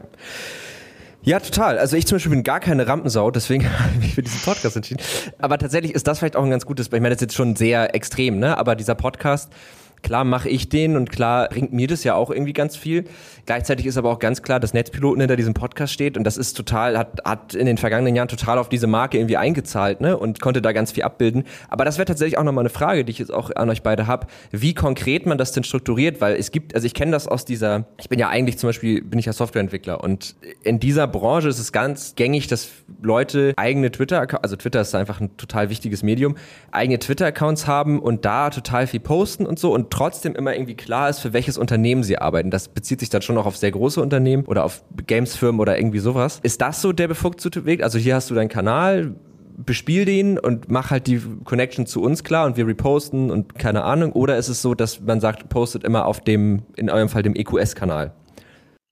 Ja, 1.21 1.39
total. 1.41 1.79
Also 1.79 1.97
ich 1.97 2.07
zum 2.07 2.17
Beispiel 2.17 2.31
bin 2.31 2.43
gar 2.43 2.61
keine 2.61 2.87
Rampensau, 2.87 3.31
deswegen 3.31 3.65
habe 3.79 4.03
ich 4.03 4.15
für 4.15 4.23
diesen 4.23 4.41
Podcast 4.41 4.77
entschieden. 4.77 5.03
Aber 5.39 5.59
tatsächlich 5.59 5.95
ist 5.95 6.07
das 6.07 6.19
vielleicht 6.19 6.37
auch 6.37 6.45
ein 6.45 6.51
ganz 6.51 6.65
gutes, 6.65 6.87
ich 6.87 6.93
meine, 6.93 7.11
das 7.11 7.17
ist 7.17 7.23
jetzt 7.23 7.35
schon 7.35 7.57
sehr 7.57 7.95
extrem, 7.95 8.39
ne? 8.39 8.57
Aber 8.57 8.75
dieser 8.75 8.95
Podcast, 8.95 9.53
Klar 10.05 10.25
mache 10.25 10.51
ich 10.51 10.69
den 10.69 10.99
und 10.99 11.11
klar 11.11 11.49
bringt 11.49 11.73
mir 11.73 11.87
das 11.87 12.05
ja 12.05 12.15
auch 12.15 12.31
irgendwie 12.31 12.53
ganz 12.53 12.77
viel. 12.77 13.05
Gleichzeitig 13.47 13.87
ist 13.87 13.97
aber 13.97 14.11
auch 14.11 14.19
ganz 14.19 14.43
klar, 14.43 14.61
dass 14.61 14.75
Netzpiloten 14.75 15.19
hinter 15.21 15.37
diesem 15.37 15.55
Podcast 15.55 15.95
steht 15.95 16.19
und 16.19 16.25
das 16.25 16.37
ist 16.37 16.53
total, 16.55 16.99
hat, 16.99 17.23
hat 17.25 17.55
in 17.55 17.65
den 17.65 17.79
vergangenen 17.79 18.15
Jahren 18.15 18.29
total 18.29 18.59
auf 18.59 18.69
diese 18.69 18.87
Marke 18.87 19.17
irgendwie 19.17 19.39
eingezahlt 19.39 20.03
ne? 20.03 20.19
und 20.19 20.43
konnte 20.43 20.61
da 20.61 20.73
ganz 20.73 20.93
viel 20.93 21.05
abbilden. 21.05 21.45
Aber 21.71 21.87
das 21.87 21.97
wäre 21.97 22.05
tatsächlich 22.05 22.37
auch 22.37 22.45
nochmal 22.45 22.63
eine 22.63 22.69
Frage, 22.69 23.07
die 23.07 23.13
ich 23.13 23.19
jetzt 23.19 23.33
auch 23.33 23.51
an 23.57 23.71
euch 23.71 23.83
beide 23.83 24.07
habe, 24.07 24.27
wie 24.51 24.75
konkret 24.75 25.25
man 25.25 25.39
das 25.39 25.53
denn 25.53 25.65
strukturiert, 25.65 26.21
weil 26.21 26.37
es 26.37 26.51
gibt, 26.51 26.75
also 26.75 26.87
ich 26.87 26.93
kenne 26.93 27.13
das 27.13 27.27
aus 27.27 27.47
dieser, 27.47 27.87
ich 27.99 28.11
bin 28.11 28.19
ja 28.19 28.29
eigentlich 28.29 28.59
zum 28.59 28.69
Beispiel, 28.69 29.01
bin 29.01 29.19
ich 29.19 29.25
ja 29.25 29.33
Softwareentwickler 29.33 30.05
und 30.05 30.37
in 30.63 30.81
dieser 30.81 31.07
Branche 31.07 31.49
ist 31.49 31.59
es 31.59 31.73
ganz 31.73 32.15
gängig, 32.15 32.47
dass 32.47 32.69
Leute 33.01 33.55
eigene 33.57 33.91
Twitter, 33.91 34.27
also 34.43 34.57
Twitter 34.57 34.83
ist 34.83 34.95
einfach 34.95 35.23
ein 35.23 35.35
total 35.39 35.71
wichtiges 35.71 36.03
Medium, 36.03 36.37
eigene 36.73 36.99
Twitter-Accounts 36.99 37.67
haben 37.67 38.01
und 38.01 38.27
da 38.27 38.51
total 38.51 38.87
viel 38.87 39.01
posten 39.01 39.47
und 39.47 39.59
so 39.59 39.73
und 39.73 39.94
trotzdem 39.95 40.35
immer 40.35 40.55
irgendwie 40.55 40.75
klar 40.75 41.09
ist, 41.09 41.21
für 41.21 41.33
welches 41.33 41.57
Unternehmen 41.57 42.03
sie 42.03 42.19
arbeiten. 42.19 42.51
Das 42.51 42.67
bezieht 42.69 42.99
sich 42.99 43.11
dann 43.11 43.23
schon 43.23 43.39
auch 43.39 43.47
auf 43.47 43.57
sehr 43.57 43.71
große 43.71 44.03
Unternehmen 44.03 44.45
oder 44.45 44.65
auf 44.65 44.83
Gamesfirmen 45.07 45.61
oder 45.61 45.79
irgendwie 45.79 46.01
sowas. 46.01 46.41
Ist 46.43 46.61
das 46.61 46.83
so 46.83 46.93
der 46.93 47.07
bevorzugte 47.07 47.65
Weg? 47.65 47.81
Also 47.81 47.99
hier 47.99 48.17
hast 48.17 48.29
du 48.29 48.35
deinen 48.35 48.49
Kanal, 48.49 49.15
bespiel 49.57 50.05
den 50.05 50.37
und 50.37 50.69
mach 50.69 50.91
halt 50.91 51.07
die 51.07 51.23
Connection 51.45 51.87
zu 51.87 52.03
uns 52.03 52.25
klar 52.25 52.45
und 52.45 52.57
wir 52.57 52.67
reposten 52.67 53.31
und 53.31 53.55
keine 53.57 53.85
Ahnung. 53.85 54.11
Oder 54.13 54.37
ist 54.37 54.49
es 54.49 54.63
so, 54.63 54.75
dass 54.75 55.01
man 55.01 55.21
sagt, 55.21 55.49
postet 55.49 55.85
immer 55.85 56.07
auf 56.07 56.21
dem, 56.21 56.65
in 56.77 56.91
eurem 56.91 57.09
Fall 57.09 57.23
dem 57.23 57.37
EQS-Kanal? 57.37 58.13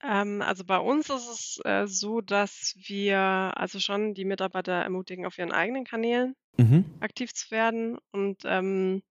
Ähm, 0.08 0.40
also 0.40 0.62
bei 0.64 0.78
uns 0.78 1.10
ist 1.10 1.28
es 1.28 1.60
äh, 1.64 1.88
so, 1.88 2.20
dass 2.20 2.76
wir 2.86 3.18
also 3.18 3.80
schon 3.80 4.14
die 4.14 4.24
Mitarbeiter 4.24 4.72
ermutigen, 4.72 5.26
auf 5.26 5.36
ihren 5.36 5.50
eigenen 5.50 5.82
Kanälen 5.82 6.36
mhm. 6.58 6.84
aktiv 7.00 7.34
zu 7.34 7.50
werden. 7.50 7.98
Und 8.12 8.42
ähm, 8.44 9.02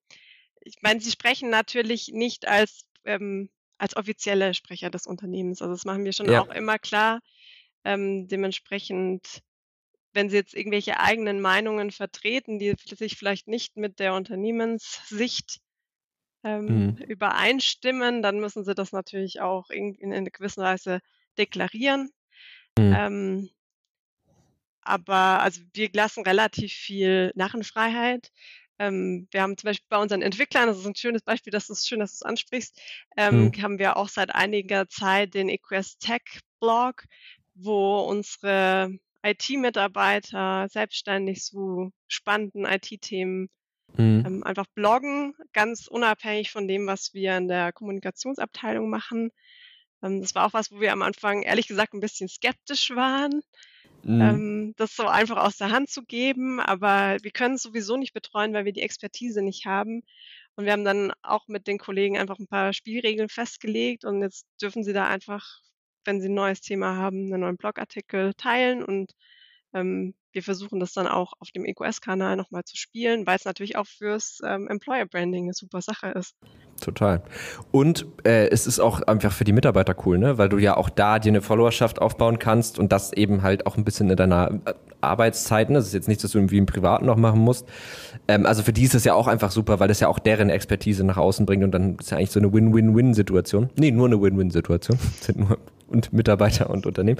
ich 0.62 0.82
meine, 0.82 1.02
sie 1.02 1.12
sprechen 1.12 1.50
natürlich 1.50 2.10
nicht 2.10 2.47
als, 2.47 2.86
ähm, 3.06 3.50
als 3.78 3.95
offizielle 3.95 4.54
Sprecher 4.54 4.89
des 4.89 5.08
Unternehmens. 5.08 5.62
Also 5.62 5.74
das 5.74 5.86
machen 5.86 6.06
wir 6.06 6.13
schon 6.13 6.30
ja. 6.30 6.41
auch 6.41 6.50
immer 6.50 6.80
klar. 6.80 7.19
Ähm, 7.84 8.28
dementsprechend, 8.28 9.41
wenn 10.13 10.30
sie 10.30 10.38
jetzt 10.38 10.54
irgendwelche 10.54 11.00
eigenen 11.00 11.41
Meinungen 11.41 11.91
vertreten, 11.91 12.60
die 12.60 12.76
sich 12.95 13.17
vielleicht 13.17 13.47
nicht 13.47 13.78
mit 13.78 14.00
der 14.00 14.13
Unternehmenssicht 14.13 15.60
ähm, 16.43 16.65
mhm. 16.65 16.97
übereinstimmen, 16.97 18.21
dann 18.21 18.39
müssen 18.39 18.63
sie 18.63 18.76
das 18.76 18.91
natürlich 18.91 19.41
auch 19.41 19.69
in, 19.69 19.95
in 19.95 20.13
einer 20.13 20.30
gewissen 20.30 20.63
Weise 20.63 21.00
deklarieren. 21.38 22.12
Mhm. 22.78 22.95
Ähm, 22.97 23.50
aber 24.84 25.41
also 25.41 25.62
wir 25.74 25.89
lassen 25.93 26.24
relativ 26.24 26.74
viel 26.74 27.32
Narrenfreiheit. 27.36 28.32
Ähm, 28.82 29.28
wir 29.30 29.44
haben 29.44 29.58
zum 29.58 29.67
Beispiel 29.67 29.86
bei 29.89 30.00
unseren 30.00 30.24
Entwicklern, 30.24 30.65
das 30.65 30.80
ist 30.80 30.88
ein 30.88 30.96
schönes 30.96 31.22
Beispiel, 31.22 31.52
das 31.52 31.70
ist 31.70 31.88
schön, 31.88 32.00
dass 32.00 32.13
du 32.13 32.15
es 32.15 32.24
ansprichst, 32.24 32.82
ähm, 33.15 33.46
mhm. 33.46 33.62
haben 33.62 33.78
wir 33.78 33.96
auch 33.96 34.10
seit 34.10 34.34
einiger 34.34 34.89
Zeit 34.89 35.36
den 35.36 35.50
EQS 35.50 36.00
Tech 36.00 36.24
Blog, 36.60 37.04
wo 37.54 38.00
unsere 38.00 38.98
IT-Mitarbeiter 39.22 40.67
selbstständig 40.67 41.44
zu 41.44 41.91
spannenden 42.08 42.65
IT-Themen 42.65 43.50
mhm. 43.96 44.24
ähm, 44.26 44.44
einfach 44.44 44.65
bloggen, 44.74 45.36
ganz 45.54 45.86
unabhängig 45.86 46.50
von 46.50 46.67
dem, 46.67 46.88
was 46.88 47.13
wir 47.13 47.38
in 47.38 47.48
der 47.48 47.74
Kommunikationsabteilung 47.74 48.89
machen. 48.89 49.30
Ähm, 50.02 50.22
das 50.22 50.34
war 50.34 50.48
auch 50.48 50.54
was, 50.54 50.72
wo 50.72 50.80
wir 50.80 50.91
am 50.91 51.04
Anfang 51.04 51.44
ehrlich 51.44 51.67
gesagt 51.67 51.94
ein 51.94 52.00
bisschen 52.00 52.30
skeptisch 52.30 52.89
waren 52.96 53.44
Mhm. 54.03 54.21
Ähm, 54.21 54.73
das 54.77 54.95
so 54.95 55.07
einfach 55.07 55.37
aus 55.37 55.57
der 55.57 55.71
Hand 55.71 55.89
zu 55.89 56.03
geben. 56.03 56.59
Aber 56.59 57.17
wir 57.21 57.31
können 57.31 57.55
es 57.55 57.63
sowieso 57.63 57.97
nicht 57.97 58.13
betreuen, 58.13 58.53
weil 58.53 58.65
wir 58.65 58.73
die 58.73 58.81
Expertise 58.81 59.41
nicht 59.41 59.65
haben. 59.65 60.03
Und 60.55 60.65
wir 60.65 60.73
haben 60.73 60.85
dann 60.85 61.13
auch 61.21 61.47
mit 61.47 61.67
den 61.67 61.77
Kollegen 61.77 62.17
einfach 62.17 62.39
ein 62.39 62.47
paar 62.47 62.73
Spielregeln 62.73 63.29
festgelegt 63.29 64.05
und 64.05 64.21
jetzt 64.21 64.45
dürfen 64.61 64.83
sie 64.83 64.93
da 64.93 65.07
einfach, 65.07 65.61
wenn 66.05 66.21
sie 66.21 66.29
ein 66.29 66.33
neues 66.33 66.61
Thema 66.61 66.97
haben, 66.97 67.31
einen 67.31 67.41
neuen 67.41 67.57
Blogartikel 67.57 68.33
teilen 68.33 68.83
und 68.83 69.13
ähm, 69.73 70.13
wir 70.34 70.43
versuchen 70.43 70.79
das 70.79 70.93
dann 70.93 71.07
auch 71.07 71.34
auf 71.39 71.51
dem 71.51 71.65
EQS-Kanal 71.65 72.38
nochmal 72.38 72.63
zu 72.63 72.77
spielen, 72.77 73.27
weil 73.27 73.36
es 73.36 73.45
natürlich 73.45 73.75
auch 73.75 73.86
fürs 73.86 74.39
ähm, 74.45 74.67
Employer 74.69 75.05
Branding 75.05 75.45
eine 75.45 75.53
super 75.53 75.81
Sache 75.81 76.07
ist. 76.07 76.36
Total. 76.79 77.21
Und 77.71 78.07
äh, 78.23 78.47
es 78.49 78.65
ist 78.65 78.79
auch 78.79 79.01
einfach 79.01 79.31
für 79.31 79.43
die 79.43 79.51
Mitarbeiter 79.51 79.95
cool, 80.05 80.17
ne? 80.17 80.38
Weil 80.38 80.49
du 80.49 80.57
ja 80.57 80.77
auch 80.77 80.89
da 80.89 81.19
dir 81.19 81.29
eine 81.29 81.41
Followerschaft 81.41 82.01
aufbauen 82.01 82.39
kannst 82.39 82.79
und 82.79 82.91
das 82.91 83.13
eben 83.13 83.43
halt 83.43 83.67
auch 83.67 83.77
ein 83.77 83.84
bisschen 83.84 84.10
in 84.10 84.15
deiner 84.15 84.62
äh, 84.65 84.73
Arbeitszeit. 85.01 85.69
Ne? 85.69 85.75
Das 85.75 85.88
ist 85.88 85.93
jetzt 85.93 86.07
nichts, 86.07 86.23
was 86.23 86.31
du 86.31 86.39
irgendwie 86.39 86.57
im 86.57 86.65
Privaten 86.65 87.05
noch 87.05 87.17
machen 87.17 87.39
musst. 87.39 87.67
Ähm, 88.27 88.45
also 88.45 88.63
für 88.63 88.73
die 88.73 88.84
ist 88.84 88.95
das 88.95 89.03
ja 89.03 89.13
auch 89.13 89.27
einfach 89.27 89.51
super, 89.51 89.79
weil 89.79 89.88
das 89.88 89.99
ja 89.99 90.07
auch 90.07 90.19
deren 90.19 90.49
Expertise 90.49 91.03
nach 91.03 91.17
außen 91.17 91.45
bringt 91.45 91.63
und 91.63 91.71
dann 91.71 91.97
ist 91.97 92.12
ja 92.12 92.17
eigentlich 92.17 92.31
so 92.31 92.39
eine 92.39 92.51
Win-Win-Win-Situation. 92.51 93.69
Nee, 93.77 93.91
nur 93.91 94.07
eine 94.07 94.21
Win-Win-Situation. 94.21 94.97
sind 95.21 95.39
nur 95.39 95.57
und 95.91 96.13
Mitarbeiter 96.13 96.69
und 96.69 96.86
Unternehmen. 96.86 97.19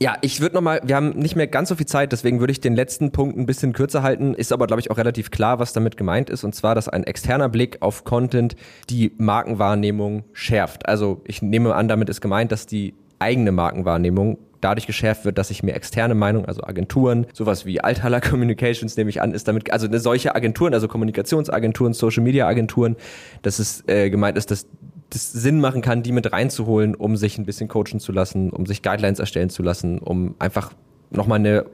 Ja, 0.00 0.16
ich 0.20 0.40
würde 0.40 0.54
nochmal, 0.54 0.80
wir 0.84 0.96
haben 0.96 1.10
nicht 1.10 1.36
mehr 1.36 1.46
ganz 1.46 1.68
so 1.68 1.76
viel 1.76 1.86
Zeit, 1.86 2.12
deswegen 2.12 2.40
würde 2.40 2.50
ich 2.50 2.60
den 2.60 2.74
letzten 2.74 3.12
Punkt 3.12 3.36
ein 3.38 3.46
bisschen 3.46 3.72
kürzer 3.72 4.02
halten. 4.02 4.34
Ist 4.34 4.52
aber, 4.52 4.66
glaube 4.66 4.80
ich, 4.80 4.90
auch 4.90 4.98
relativ 4.98 5.30
klar, 5.30 5.58
was 5.58 5.72
damit 5.72 5.96
gemeint 5.96 6.30
ist. 6.30 6.44
Und 6.44 6.54
zwar, 6.54 6.74
dass 6.74 6.88
ein 6.88 7.04
externer 7.04 7.48
Blick 7.48 7.78
auf 7.80 8.04
Content 8.04 8.56
die 8.90 9.12
Markenwahrnehmung 9.18 10.24
schärft. 10.32 10.88
Also 10.88 11.22
ich 11.26 11.42
nehme 11.42 11.74
an, 11.74 11.88
damit 11.88 12.08
ist 12.08 12.20
gemeint, 12.20 12.52
dass 12.52 12.66
die 12.66 12.94
eigene 13.18 13.52
Markenwahrnehmung 13.52 14.38
dadurch 14.64 14.86
geschärft 14.86 15.24
wird, 15.24 15.36
dass 15.36 15.50
ich 15.50 15.62
mir 15.62 15.74
externe 15.74 16.14
Meinung, 16.14 16.46
also 16.46 16.62
Agenturen, 16.64 17.26
sowas 17.32 17.66
wie 17.66 17.80
Althaler 17.80 18.20
Communications 18.20 18.96
nehme 18.96 19.10
ich 19.10 19.20
an, 19.20 19.32
ist 19.32 19.46
damit, 19.46 19.70
also 19.72 19.86
solche 19.98 20.34
Agenturen, 20.34 20.72
also 20.72 20.88
Kommunikationsagenturen, 20.88 21.92
Social 21.92 22.22
Media 22.22 22.46
Agenturen, 22.46 22.96
dass 23.42 23.58
es 23.58 23.86
äh, 23.86 24.08
gemeint 24.08 24.38
ist, 24.38 24.50
dass 24.50 24.66
das 25.14 25.32
Sinn 25.32 25.60
machen 25.60 25.80
kann, 25.80 26.02
die 26.02 26.12
mit 26.12 26.32
reinzuholen, 26.32 26.94
um 26.94 27.16
sich 27.16 27.38
ein 27.38 27.46
bisschen 27.46 27.68
coachen 27.68 28.00
zu 28.00 28.12
lassen, 28.12 28.50
um 28.50 28.66
sich 28.66 28.82
Guidelines 28.82 29.20
erstellen 29.20 29.48
zu 29.48 29.62
lassen, 29.62 29.98
um 29.98 30.34
einfach 30.38 30.72
nochmal 31.10 31.38
eine 31.38 31.66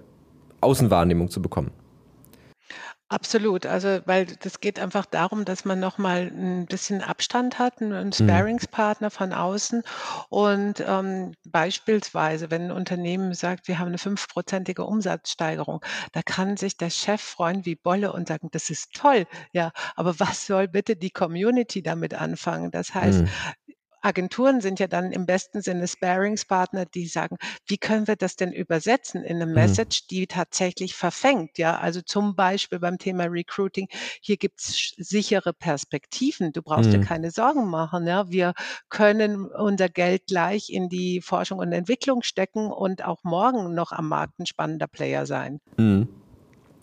Außenwahrnehmung 0.60 1.30
zu 1.30 1.40
bekommen. 1.40 1.70
Absolut. 3.12 3.66
Also, 3.66 4.00
weil 4.06 4.24
das 4.24 4.60
geht 4.60 4.78
einfach 4.78 5.04
darum, 5.04 5.44
dass 5.44 5.64
man 5.64 5.80
noch 5.80 5.98
mal 5.98 6.28
'n 6.32 6.66
bisschen 6.66 7.02
Abstand 7.02 7.58
hat, 7.58 7.80
'n 7.80 7.90
'n 7.92 8.12
Mhm. 8.18 8.50
Sparringspartner 8.52 9.10
von 9.10 9.32
außen. 9.32 9.82
Und, 10.28 10.74
ähm, 10.86 11.32
beispielsweise, 11.44 12.52
wenn 12.52 12.66
'n 12.66 12.70
Unternehmen 12.70 13.34
sagt: 13.34 13.66
„Wir 13.66 13.80
haben 13.80 13.88
eine 13.88 13.98
fünfprozentige 13.98 14.84
Umsatzsteigerung“, 14.84 15.80
da 16.12 16.22
kann 16.22 16.56
sich 16.56 16.76
der 16.76 16.90
Chef 16.90 17.20
freuen 17.20 17.64
wie 17.66 17.74
Bolle 17.74 18.12
und 18.12 18.28
sagen: 18.28 18.46
„Das 18.52 18.70
ist 18.70 18.92
toll“, 18.94 19.26
ja. 19.52 19.72
Aber 19.96 20.20
was 20.20 20.46
soll 20.46 20.68
bitte 20.68 20.94
die 20.94 21.10
Community 21.10 21.82
damit 21.82 22.14
anfangen? 22.14 22.70
Das 22.70 22.94
heißt, 22.94 23.24
Mhm. 23.24 23.69
Agenturen 24.02 24.60
sind 24.60 24.80
ja 24.80 24.86
dann 24.86 25.12
im 25.12 25.26
besten 25.26 25.62
Sinne 25.62 25.86
Sparringspartner, 25.88 26.86
die 26.86 27.06
sagen: 27.06 27.36
„Wie 27.66 27.78
können 27.78 28.06
wir 28.08 28.16
das 28.16 28.36
denn 28.36 28.52
übersetzen 28.52 29.22
in 29.24 29.38
'ne 29.38 29.46
Mhm. 29.54 29.54
Message, 29.54 30.06
die 30.08 30.26
tatsächlich 30.26 30.94
verfängt?“ 30.94 31.58
Ja, 31.58 31.78
also 31.78 32.00
zum 32.02 32.34
Beispiel 32.36 32.78
beim 32.80 32.98
Thema 32.98 33.24
Recruiting, 33.24 33.88
hier 34.22 34.36
gibt's 34.36 34.94
sichere 34.96 35.52
Perspektiven. 35.52 36.52
Du 36.52 36.62
brauchst 36.62 36.92
dir 36.92 36.98
Mhm. 36.98 37.00
keine 37.00 37.30
Sorgen 37.30 37.68
machen, 37.70 38.06
ja. 38.06 38.30
Wir 38.30 38.54
können 38.88 39.46
unser 39.46 39.88
Geld 39.88 40.26
gleich 40.26 40.70
in 40.70 40.88
die 40.88 41.20
Forschung 41.20 41.58
und 41.58 41.72
Entwicklung 41.72 42.22
stecken 42.22 42.70
und 42.72 43.04
auch 43.04 43.22
morgen 43.24 43.74
noch 43.74 43.92
am 43.92 44.08
Markt 44.08 44.38
'n 44.40 44.46
spannender 44.46 44.86
Player 44.88 45.26
sein. 45.26 45.60
Mhm. 45.78 46.08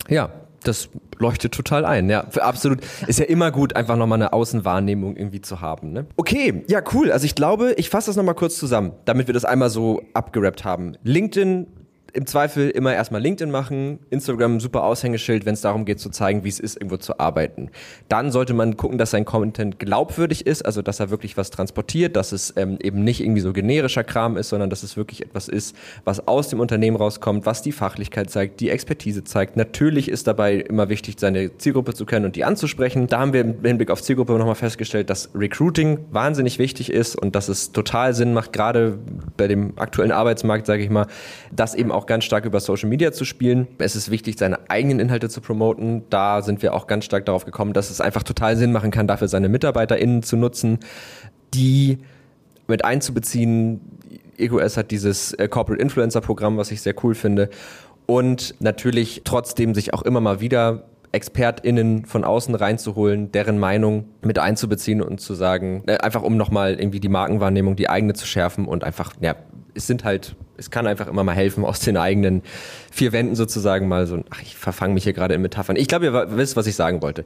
Ja, 0.08 0.30
das 0.64 0.88
leuchtet 1.18 1.52
total 1.52 1.84
ein. 1.84 2.08
Ja, 2.10 2.20
absolut. 2.40 2.80
Ist 3.06 3.18
ja 3.18 3.24
immer 3.26 3.50
gut, 3.50 3.76
einfach 3.76 3.96
noch 3.96 4.06
mal 4.06 4.16
'ne 4.18 4.32
Außenwahrnehmung 4.32 5.16
irgendwie 5.16 5.40
zu 5.40 5.60
haben, 5.60 5.92
ne? 5.92 6.06
Okay, 6.16 6.64
ja 6.68 6.82
cool. 6.92 7.10
Also, 7.12 7.24
ich 7.26 7.34
glaube, 7.34 7.74
ich 7.76 7.90
fasse 7.90 8.08
das 8.10 8.16
noch 8.16 8.24
mal 8.24 8.34
kurz 8.34 8.56
zusammen, 8.58 8.92
damit 9.04 9.26
wir 9.26 9.34
das 9.34 9.44
einmal 9.44 9.70
so 9.70 10.02
abgerappt 10.14 10.64
haben. 10.64 10.96
LinkedIn 11.02 11.66
im 12.14 12.26
Zweifel 12.26 12.70
immer 12.70 12.94
erst 12.94 13.12
mal 13.12 13.20
LinkedIn 13.20 13.50
machen, 13.50 13.98
Instagram 14.10 14.60
super 14.60 14.84
Aushängeschild, 14.84 15.44
wenn's 15.46 15.60
darum 15.60 15.84
geht 15.84 16.00
zu 16.00 16.10
zeigen, 16.10 16.42
wie's 16.42 16.58
ist, 16.58 16.76
irgendwo 16.76 16.96
zu 16.96 17.20
arbeiten. 17.20 17.70
Dann 18.08 18.30
sollte 18.32 18.54
man 18.54 18.76
gucken, 18.76 18.98
dass 18.98 19.10
sein 19.10 19.24
Content 19.24 19.78
glaubwürdig 19.78 20.46
ist, 20.46 20.64
also 20.64 20.82
dass 20.82 21.00
er 21.00 21.10
wirklich 21.10 21.36
was 21.36 21.50
transportiert, 21.50 22.16
dass 22.16 22.32
es, 22.32 22.54
ähm, 22.56 22.78
eben 22.82 23.04
nicht 23.04 23.20
irgendwie 23.20 23.40
so 23.40 23.52
generischer 23.52 24.04
Kram 24.04 24.36
ist, 24.36 24.48
sondern 24.48 24.70
dass 24.70 24.82
es 24.82 24.96
wirklich 24.96 25.22
etwas 25.22 25.48
ist, 25.48 25.76
was 26.04 26.26
aus 26.26 26.48
dem 26.48 26.60
Unternehmen 26.60 26.96
rauskommt, 26.96 27.46
was 27.46 27.62
die 27.62 27.72
Fachlichkeit 27.72 28.30
zeigt, 28.30 28.60
die 28.60 28.70
Expertise 28.70 29.24
zeigt. 29.24 29.56
Natürlich 29.56 30.08
ist 30.08 30.26
dabei 30.26 30.56
immer 30.56 30.88
wichtig, 30.88 31.16
seine 31.18 31.56
Zielgruppe 31.58 31.94
zu 31.94 32.06
kennen 32.06 32.24
und 32.24 32.36
die 32.36 32.44
anzusprechen. 32.44 33.06
Da 33.06 33.20
haben 33.20 33.32
wir 33.32 33.42
im 33.42 33.62
Hinblick 33.62 33.90
auf 33.90 34.02
Zielgruppe 34.02 34.32
noch 34.32 34.46
mal 34.46 34.54
festgestellt, 34.54 35.10
dass 35.10 35.30
Recruiting 35.34 36.06
wahnsinnig 36.10 36.58
wichtig 36.58 36.92
ist 36.92 37.16
und 37.16 37.34
dass 37.34 37.48
es 37.48 37.72
total 37.72 38.14
Sinn 38.14 38.32
macht, 38.32 38.52
grade 38.52 38.98
bei 39.36 39.46
dem 39.46 39.78
aktuellen 39.78 40.12
Arbeitsmarkt, 40.12 40.66
sage 40.66 40.82
ich 40.82 40.90
mal, 40.90 41.06
das 41.52 41.74
eben 41.74 41.92
auch 41.92 42.06
ganz 42.08 42.24
stark 42.24 42.44
über 42.44 42.58
Social 42.58 42.88
Media 42.88 43.12
zu 43.12 43.24
spielen. 43.24 43.68
Es 43.78 43.94
ist 43.94 44.10
wichtig, 44.10 44.36
seine 44.36 44.68
eigenen 44.68 44.98
Inhalte 44.98 45.28
zu 45.28 45.40
promoten. 45.40 46.02
Da 46.10 46.42
sind 46.42 46.62
wir 46.62 46.74
auch 46.74 46.88
ganz 46.88 47.04
stark 47.04 47.26
darauf 47.26 47.44
gekommen, 47.44 47.72
dass 47.72 47.90
es 47.90 48.00
einfach 48.00 48.24
total 48.24 48.56
Sinn 48.56 48.72
machen 48.72 48.90
kann, 48.90 49.06
dafür 49.06 49.28
seine 49.28 49.48
MitarbeiterInnen 49.48 50.24
zu 50.24 50.36
nutzen, 50.36 50.80
die 51.54 51.98
mit 52.66 52.84
einzubeziehen. 52.84 53.80
EQS 54.36 54.76
hat 54.76 54.90
dieses 54.90 55.32
äh, 55.34 55.48
Corporate 55.48 55.80
Influencer 55.80 56.20
Programm, 56.20 56.56
was 56.56 56.72
ich 56.72 56.80
sehr 56.80 56.94
cool 57.04 57.14
finde. 57.14 57.50
Und 58.06 58.54
natürlich 58.60 59.22
trotzdem 59.24 59.74
sich 59.74 59.94
auch 59.94 60.02
immer 60.02 60.20
mal 60.20 60.40
wieder 60.40 60.84
ExpertInnen 61.12 62.04
von 62.04 62.24
außen 62.24 62.54
reinzuholen, 62.54 63.32
deren 63.32 63.58
Meinung 63.58 64.06
mit 64.22 64.38
einzubeziehen 64.38 65.00
und 65.00 65.20
zu 65.20 65.34
sagen, 65.34 65.82
äh, 65.86 65.98
einfach 65.98 66.22
um 66.22 66.36
nochmal 66.36 66.78
irgendwie 66.78 67.00
die 67.00 67.08
Markenwahrnehmung, 67.08 67.76
die 67.76 67.88
eigene 67.88 68.14
zu 68.14 68.26
schärfen 68.26 68.66
und 68.66 68.84
einfach, 68.84 69.14
ja, 69.20 69.36
es 69.74 69.86
sind 69.86 70.04
halt, 70.04 70.36
es 70.56 70.70
kann 70.70 70.86
einfach 70.86 71.06
immer 71.06 71.24
mal 71.24 71.34
helfen, 71.34 71.64
aus 71.64 71.80
den 71.80 71.96
eigenen 71.96 72.42
vier 72.90 73.12
Wänden 73.12 73.34
sozusagen 73.34 73.88
mal 73.88 74.06
so, 74.06 74.22
ach, 74.30 74.42
ich 74.42 74.56
verfange 74.56 74.94
mich 74.94 75.04
hier 75.04 75.12
gerade 75.12 75.34
in 75.34 75.42
Metaphern. 75.42 75.76
Ich 75.76 75.88
glaube, 75.88 76.06
ihr 76.06 76.36
wisst, 76.36 76.56
was 76.56 76.66
ich 76.66 76.74
sagen 76.74 77.02
wollte. 77.02 77.24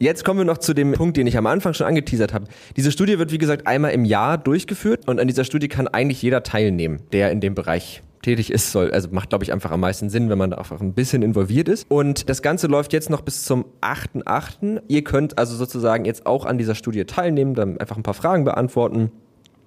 Jetzt 0.00 0.24
kommen 0.24 0.38
wir 0.38 0.44
noch 0.44 0.58
zu 0.58 0.74
dem 0.74 0.92
Punkt, 0.92 1.16
den 1.16 1.26
ich 1.26 1.36
am 1.36 1.46
Anfang 1.46 1.74
schon 1.74 1.86
angeteasert 1.86 2.32
habe. 2.32 2.46
Diese 2.76 2.92
Studie 2.92 3.18
wird, 3.18 3.32
wie 3.32 3.38
gesagt, 3.38 3.66
einmal 3.66 3.90
im 3.90 4.04
Jahr 4.04 4.38
durchgeführt 4.38 5.08
und 5.08 5.18
an 5.18 5.26
dieser 5.26 5.44
Studie 5.44 5.66
kann 5.66 5.88
eigentlich 5.88 6.22
jeder 6.22 6.44
teilnehmen, 6.44 7.02
der 7.12 7.32
in 7.32 7.40
dem 7.40 7.56
Bereich 7.56 8.02
tätig 8.22 8.52
ist, 8.52 8.72
soll, 8.72 8.92
also 8.92 9.08
macht, 9.10 9.30
glaube 9.30 9.44
ich, 9.44 9.52
einfach 9.52 9.70
am 9.70 9.80
meisten 9.80 10.10
Sinn, 10.10 10.30
wenn 10.30 10.38
man 10.38 10.50
da 10.50 10.58
einfach 10.58 10.80
ein 10.80 10.92
bisschen 10.92 11.22
involviert 11.22 11.68
ist. 11.68 11.90
Und 11.90 12.28
das 12.28 12.42
Ganze 12.42 12.66
läuft 12.68 12.92
jetzt 12.92 13.10
noch 13.10 13.22
bis 13.22 13.44
zum 13.44 13.64
8.8. 13.80 14.82
Ihr 14.86 15.02
könnt 15.02 15.38
also 15.38 15.56
sozusagen 15.56 16.04
jetzt 16.04 16.26
auch 16.26 16.44
an 16.44 16.58
dieser 16.58 16.74
Studie 16.74 17.04
teilnehmen, 17.04 17.54
dann 17.54 17.78
einfach 17.78 17.96
ein 17.96 18.02
paar 18.02 18.14
Fragen 18.14 18.44
beantworten. 18.44 19.10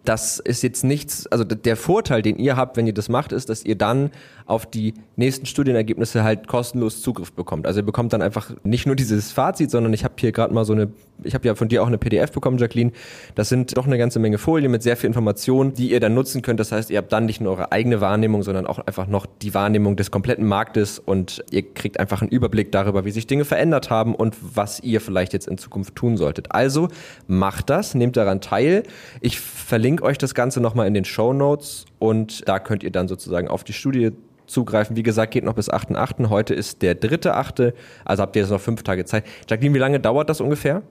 Das 0.03 0.39
ist 0.39 0.63
jetzt 0.63 0.83
nichts, 0.83 1.27
also 1.27 1.43
der 1.43 1.75
Vorteil, 1.77 2.21
den 2.21 2.37
ihr 2.37 2.55
habt, 2.55 2.75
wenn 2.77 2.87
ihr 2.87 2.93
das 2.93 3.07
macht, 3.07 3.31
ist, 3.31 3.49
dass 3.49 3.63
ihr 3.63 3.77
dann 3.77 4.11
auf 4.51 4.65
die 4.65 4.93
nächsten 5.15 5.45
Studienergebnisse 5.45 6.25
halt 6.25 6.47
kostenlos 6.47 7.01
Zugriff 7.01 7.31
bekommt. 7.31 7.65
Also 7.65 7.79
ihr 7.79 7.85
bekommt 7.85 8.11
dann 8.11 8.21
einfach 8.21 8.51
nicht 8.63 8.85
nur 8.85 8.97
dieses 8.97 9.31
Fazit, 9.31 9.71
sondern 9.71 9.93
ich 9.93 10.03
habe 10.03 10.15
hier 10.19 10.33
gerade 10.33 10.53
mal 10.53 10.65
so 10.65 10.73
eine, 10.73 10.91
ich 11.23 11.33
habe 11.33 11.47
ja 11.47 11.55
von 11.55 11.69
dir 11.69 11.81
auch 11.81 11.87
eine 11.87 11.97
PDF 11.97 12.33
bekommen, 12.33 12.57
Jacqueline. 12.57 12.91
Das 13.35 13.47
sind 13.47 13.77
doch 13.77 13.87
eine 13.87 13.97
ganze 13.97 14.19
Menge 14.19 14.37
Folien 14.37 14.69
mit 14.69 14.83
sehr 14.83 14.97
viel 14.97 15.07
Information, 15.07 15.73
die 15.73 15.91
ihr 15.91 16.01
dann 16.01 16.13
nutzen 16.13 16.41
könnt. 16.41 16.59
Das 16.59 16.73
heißt, 16.73 16.89
ihr 16.89 16.97
habt 16.97 17.13
dann 17.13 17.25
nicht 17.25 17.39
nur 17.39 17.53
eure 17.53 17.71
eigene 17.71 18.01
Wahrnehmung, 18.01 18.43
sondern 18.43 18.67
auch 18.67 18.79
einfach 18.79 19.07
noch 19.07 19.25
die 19.25 19.53
Wahrnehmung 19.53 19.95
des 19.95 20.11
kompletten 20.11 20.45
Marktes 20.45 20.99
und 20.99 21.45
ihr 21.49 21.61
kriegt 21.73 21.97
einfach 21.97 22.21
einen 22.21 22.29
Überblick 22.31 22.73
darüber, 22.73 23.05
wie 23.05 23.11
sich 23.11 23.27
Dinge 23.27 23.45
verändert 23.45 23.89
haben 23.89 24.13
und 24.13 24.35
was 24.41 24.81
ihr 24.81 24.99
vielleicht 24.99 25.31
jetzt 25.31 25.47
in 25.47 25.57
Zukunft 25.57 25.95
tun 25.95 26.17
solltet. 26.17 26.51
Also 26.51 26.89
macht 27.27 27.69
das, 27.69 27.95
nehmt 27.95 28.17
daran 28.17 28.41
teil. 28.41 28.83
Ich 29.21 29.39
verlinke 29.39 30.03
euch 30.03 30.17
das 30.17 30.35
Ganze 30.35 30.59
nochmal 30.59 30.87
in 30.87 30.93
den 30.93 31.05
Show 31.05 31.31
Notes 31.31 31.85
und 31.99 32.45
da 32.49 32.59
könnt 32.59 32.83
ihr 32.83 32.91
dann 32.91 33.07
sozusagen 33.07 33.47
auf 33.47 33.63
die 33.63 33.73
Studie 33.73 34.11
zugreifen. 34.51 34.95
Wie 34.95 35.03
gesagt, 35.03 35.31
geht 35.33 35.43
noch 35.43 35.55
bis 35.55 35.69
8.8. 35.71 36.29
Heute 36.29 36.53
ist 36.53 36.81
der 36.81 36.99
3.8., 36.99 37.73
also 38.05 38.21
habt 38.23 38.35
ihr 38.35 38.43
jetzt 38.43 38.51
noch 38.51 38.61
fünf 38.61 38.83
Tage 38.83 39.05
Zeit. 39.05 39.25
Jacqueline, 39.49 39.73
wie 39.75 39.79
lange 39.79 39.99
dauert 39.99 40.29
das 40.29 40.41
ungefähr? 40.41 40.83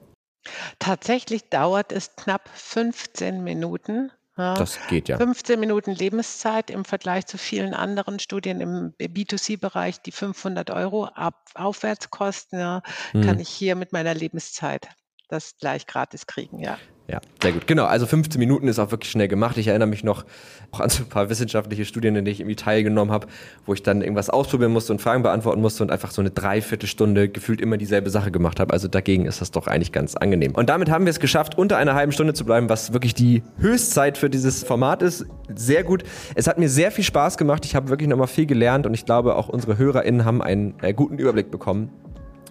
Tatsächlich 0.79 1.49
dauert 1.49 1.91
es 1.91 2.15
knapp 2.15 2.49
15 2.53 3.43
Minuten. 3.43 4.11
Ja, 4.37 4.55
Das 4.55 4.79
geht 4.87 5.09
ja. 5.09 5.17
15 5.17 5.59
Minuten 5.59 5.91
Lebenszeit 5.91 6.69
im 6.69 6.85
Vergleich 6.85 7.25
zu 7.27 7.37
vielen 7.37 7.73
anderen 7.73 8.17
Studien 8.19 8.61
im 8.61 8.93
B2C-Bereich, 8.99 10.01
die 10.01 10.11
500 10.11 10.71
Euro 10.71 11.05
ab 11.05 11.35
aufwärts 11.53 12.09
kosten, 12.09 12.57
ja, 12.57 12.81
kann 13.11 13.33
Hm. 13.33 13.39
ich 13.39 13.49
hier 13.49 13.75
mit 13.75 13.91
meiner 13.91 14.13
Lebenszeit 14.13 14.87
das 15.27 15.57
gleich 15.59 15.85
gratis 15.85 16.27
kriegen, 16.27 16.59
ja. 16.59 16.77
Ja, 17.11 17.19
sehr 17.43 17.51
gut. 17.51 17.67
Genau, 17.67 17.83
also 17.85 18.05
15 18.05 18.39
Minuten 18.39 18.69
ist 18.69 18.79
auch 18.79 18.91
wirklich 18.91 19.11
schnell 19.11 19.27
gemacht. 19.27 19.57
Ich 19.57 19.67
erinnere 19.67 19.89
mich 19.89 20.05
noch 20.05 20.23
auch 20.71 20.79
an 20.79 20.89
so 20.89 21.03
ein 21.03 21.09
paar 21.09 21.29
wissenschaftliche 21.29 21.83
Studien, 21.83 22.15
in 22.15 22.23
denen 22.23 22.31
ich 22.33 22.39
irgendwie 22.39 22.55
teilgenommen 22.55 23.11
habe, 23.11 23.27
wo 23.65 23.73
ich 23.73 23.83
dann 23.83 24.01
irgendwas 24.01 24.29
ausprobieren 24.29 24.71
musste 24.71 24.93
und 24.93 25.01
Fragen 25.01 25.21
beantworten 25.21 25.59
musste 25.59 25.83
und 25.83 25.91
einfach 25.91 26.11
so 26.11 26.21
eine 26.21 26.31
Dreiviertelstunde 26.31 27.27
gefühlt 27.27 27.59
immer 27.59 27.75
dieselbe 27.75 28.09
Sache 28.09 28.31
gemacht 28.31 28.61
habe. 28.61 28.71
Also 28.71 28.87
dagegen 28.87 29.25
ist 29.25 29.41
das 29.41 29.51
doch 29.51 29.67
eigentlich 29.67 29.91
ganz 29.91 30.15
angenehm. 30.15 30.55
Und 30.55 30.69
damit 30.69 30.89
haben 30.89 31.05
wir 31.05 31.09
es 31.09 31.19
geschafft, 31.19 31.57
unter 31.57 31.75
einer 31.75 31.95
halben 31.95 32.13
Stunde 32.13 32.33
zu 32.33 32.45
bleiben, 32.45 32.69
was 32.69 32.93
wirklich 32.93 33.13
die 33.13 33.43
Höchstzeit 33.59 34.17
für 34.17 34.29
dieses 34.29 34.63
Format 34.63 35.01
ist. 35.01 35.25
Sehr 35.53 35.83
gut. 35.83 36.03
Es 36.35 36.47
hat 36.47 36.59
mir 36.59 36.69
sehr 36.69 36.91
viel 36.91 37.03
Spaß 37.03 37.37
gemacht. 37.37 37.65
Ich 37.65 37.75
habe 37.75 37.89
wirklich 37.89 38.07
nochmal 38.07 38.27
viel 38.27 38.45
gelernt 38.45 38.85
und 38.85 38.93
ich 38.93 39.05
glaube, 39.05 39.35
auch 39.35 39.49
unsere 39.49 39.77
HörerInnen 39.77 40.23
haben 40.23 40.41
einen 40.41 40.75
äh, 40.81 40.93
guten 40.93 41.17
Überblick 41.17 41.51
bekommen 41.51 41.89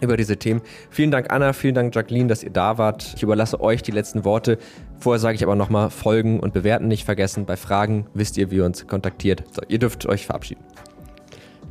über 0.00 0.16
diese 0.16 0.36
Themen. 0.36 0.62
Vielen 0.90 1.10
Dank, 1.10 1.32
Anna, 1.32 1.52
vielen 1.52 1.74
Dank, 1.74 1.94
Jacqueline, 1.94 2.28
dass 2.28 2.42
ihr 2.42 2.50
da 2.50 2.78
wart. 2.78 3.12
Ich 3.16 3.22
überlasse 3.22 3.60
euch 3.60 3.82
die 3.82 3.92
letzten 3.92 4.24
Worte. 4.24 4.58
Vorher 4.98 5.18
sage 5.18 5.34
ich 5.34 5.42
aber 5.42 5.56
nochmal, 5.56 5.90
folgen 5.90 6.40
und 6.40 6.52
bewerten 6.52 6.88
nicht 6.88 7.04
vergessen. 7.04 7.46
Bei 7.46 7.56
Fragen 7.56 8.06
wisst 8.14 8.36
ihr, 8.36 8.50
wie 8.50 8.56
ihr 8.56 8.64
uns 8.64 8.86
kontaktiert. 8.86 9.44
So, 9.52 9.62
ihr 9.68 9.78
dürft 9.78 10.06
euch 10.06 10.26
verabschieden. 10.26 10.64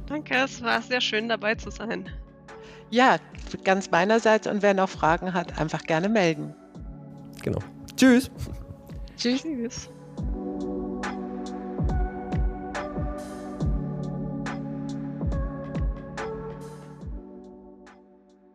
Danke, 0.08 0.36
es 0.44 0.62
war 0.64 0.82
sehr 0.82 1.02
schön 1.02 1.30
dabei 1.30 1.56
zu 1.56 1.70
sein. 1.70 2.10
Ja, 2.90 3.18
ganz 3.64 3.92
meinerseits 3.92 4.48
und 4.48 4.64
wer 4.64 4.74
noch 4.74 4.90
Fragen 4.90 5.34
hat, 5.34 5.60
einfach 5.60 5.84
gerne 5.84 6.10
melden. 6.10 6.56
Genau. 7.44 7.60
Tschüss. 7.96 8.32
Tschüss. 9.18 9.44
Tschüss. 9.44 9.90